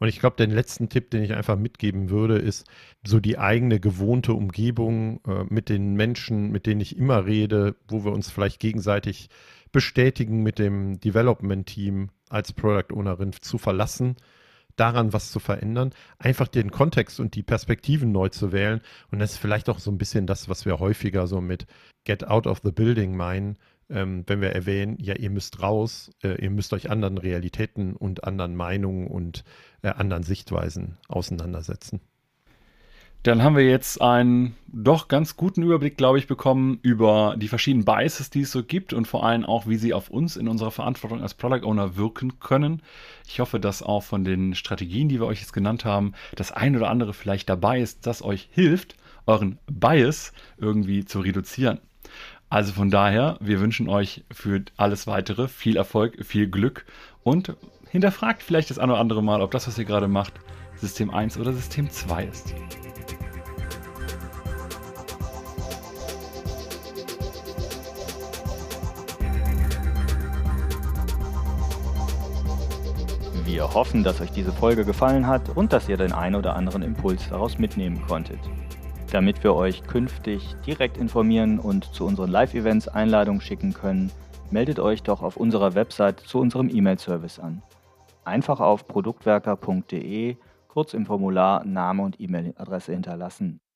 Und 0.00 0.08
ich 0.08 0.18
glaube, 0.18 0.36
den 0.36 0.50
letzten 0.50 0.88
Tipp, 0.88 1.10
den 1.10 1.22
ich 1.22 1.34
einfach 1.34 1.56
mitgeben 1.56 2.10
würde, 2.10 2.38
ist 2.38 2.66
so 3.04 3.20
die 3.20 3.38
eigene 3.38 3.78
gewohnte 3.78 4.32
Umgebung 4.32 5.20
äh, 5.26 5.44
mit 5.48 5.68
den 5.68 5.94
Menschen, 5.94 6.50
mit 6.50 6.66
denen 6.66 6.80
ich 6.80 6.96
immer 6.96 7.26
rede, 7.26 7.76
wo 7.86 8.04
wir 8.04 8.12
uns 8.12 8.28
vielleicht 8.28 8.58
gegenseitig 8.58 9.28
bestätigen 9.70 10.42
mit 10.42 10.58
dem 10.58 10.98
Development-Team 10.98 12.10
als 12.28 12.52
Product 12.52 12.92
Ownerin 12.92 13.32
zu 13.40 13.58
verlassen 13.58 14.16
daran 14.76 15.12
was 15.12 15.30
zu 15.30 15.40
verändern, 15.40 15.92
einfach 16.18 16.48
den 16.48 16.70
Kontext 16.70 17.20
und 17.20 17.34
die 17.34 17.42
Perspektiven 17.42 18.12
neu 18.12 18.28
zu 18.28 18.52
wählen. 18.52 18.80
Und 19.10 19.18
das 19.18 19.32
ist 19.32 19.38
vielleicht 19.38 19.68
auch 19.68 19.78
so 19.78 19.90
ein 19.90 19.98
bisschen 19.98 20.26
das, 20.26 20.48
was 20.48 20.64
wir 20.64 20.78
häufiger 20.78 21.26
so 21.26 21.40
mit 21.40 21.66
Get 22.04 22.26
out 22.26 22.46
of 22.46 22.60
the 22.62 22.70
building 22.70 23.16
meinen, 23.16 23.58
ähm, 23.88 24.24
wenn 24.26 24.40
wir 24.40 24.50
erwähnen, 24.50 24.96
ja, 25.00 25.14
ihr 25.14 25.30
müsst 25.30 25.62
raus, 25.62 26.10
äh, 26.22 26.42
ihr 26.42 26.50
müsst 26.50 26.72
euch 26.72 26.90
anderen 26.90 27.18
Realitäten 27.18 27.94
und 27.94 28.24
anderen 28.24 28.54
Meinungen 28.56 29.06
und 29.06 29.44
äh, 29.82 29.88
anderen 29.88 30.22
Sichtweisen 30.22 30.98
auseinandersetzen. 31.08 32.00
Dann 33.26 33.42
haben 33.42 33.56
wir 33.56 33.68
jetzt 33.68 34.00
einen 34.00 34.54
doch 34.68 35.08
ganz 35.08 35.36
guten 35.36 35.64
Überblick, 35.64 35.96
glaube 35.96 36.16
ich, 36.16 36.28
bekommen 36.28 36.78
über 36.82 37.34
die 37.36 37.48
verschiedenen 37.48 37.84
Biases, 37.84 38.30
die 38.30 38.42
es 38.42 38.52
so 38.52 38.62
gibt 38.62 38.92
und 38.92 39.08
vor 39.08 39.26
allem 39.26 39.44
auch, 39.44 39.66
wie 39.66 39.78
sie 39.78 39.94
auf 39.94 40.10
uns 40.10 40.36
in 40.36 40.46
unserer 40.46 40.70
Verantwortung 40.70 41.20
als 41.22 41.34
Product 41.34 41.64
Owner 41.64 41.96
wirken 41.96 42.38
können. 42.38 42.82
Ich 43.26 43.40
hoffe, 43.40 43.58
dass 43.58 43.82
auch 43.82 44.04
von 44.04 44.22
den 44.22 44.54
Strategien, 44.54 45.08
die 45.08 45.18
wir 45.18 45.26
euch 45.26 45.40
jetzt 45.40 45.52
genannt 45.52 45.84
haben, 45.84 46.12
das 46.36 46.52
ein 46.52 46.76
oder 46.76 46.88
andere 46.88 47.14
vielleicht 47.14 47.48
dabei 47.48 47.80
ist, 47.80 48.06
das 48.06 48.22
euch 48.22 48.48
hilft, 48.52 48.94
euren 49.26 49.58
Bias 49.66 50.32
irgendwie 50.58 51.04
zu 51.04 51.18
reduzieren. 51.18 51.80
Also 52.48 52.74
von 52.74 52.92
daher, 52.92 53.38
wir 53.40 53.58
wünschen 53.58 53.88
euch 53.88 54.22
für 54.30 54.62
alles 54.76 55.08
weitere 55.08 55.48
viel 55.48 55.76
Erfolg, 55.76 56.24
viel 56.24 56.46
Glück 56.46 56.86
und 57.24 57.56
hinterfragt 57.90 58.44
vielleicht 58.44 58.70
das 58.70 58.78
ein 58.78 58.88
oder 58.88 59.00
andere 59.00 59.24
Mal, 59.24 59.40
ob 59.40 59.50
das, 59.50 59.66
was 59.66 59.78
ihr 59.78 59.84
gerade 59.84 60.06
macht, 60.06 60.34
System 60.76 61.10
1 61.10 61.38
oder 61.38 61.52
System 61.52 61.90
2 61.90 62.24
ist. 62.24 62.54
Wir 73.44 73.72
hoffen, 73.72 74.04
dass 74.04 74.20
euch 74.20 74.32
diese 74.32 74.52
Folge 74.52 74.84
gefallen 74.84 75.26
hat 75.26 75.56
und 75.56 75.72
dass 75.72 75.88
ihr 75.88 75.96
den 75.96 76.12
einen 76.12 76.34
oder 76.34 76.56
anderen 76.56 76.82
Impuls 76.82 77.28
daraus 77.30 77.58
mitnehmen 77.58 78.02
konntet. 78.06 78.40
Damit 79.12 79.42
wir 79.44 79.54
euch 79.54 79.82
künftig 79.84 80.56
direkt 80.66 80.98
informieren 80.98 81.58
und 81.58 81.84
zu 81.94 82.04
unseren 82.04 82.30
Live-Events 82.30 82.88
Einladungen 82.88 83.40
schicken 83.40 83.72
können, 83.72 84.10
meldet 84.50 84.78
euch 84.78 85.02
doch 85.02 85.22
auf 85.22 85.36
unserer 85.36 85.74
Website 85.74 86.20
zu 86.20 86.38
unserem 86.38 86.68
E-Mail-Service 86.68 87.38
an. 87.38 87.62
Einfach 88.24 88.60
auf 88.60 88.86
produktwerker.de 88.88 90.36
kurz 90.76 90.92
im 90.92 91.06
Formular 91.06 91.64
Name 91.64 92.02
und 92.02 92.20
E-Mail-Adresse 92.20 92.92
hinterlassen. 92.92 93.60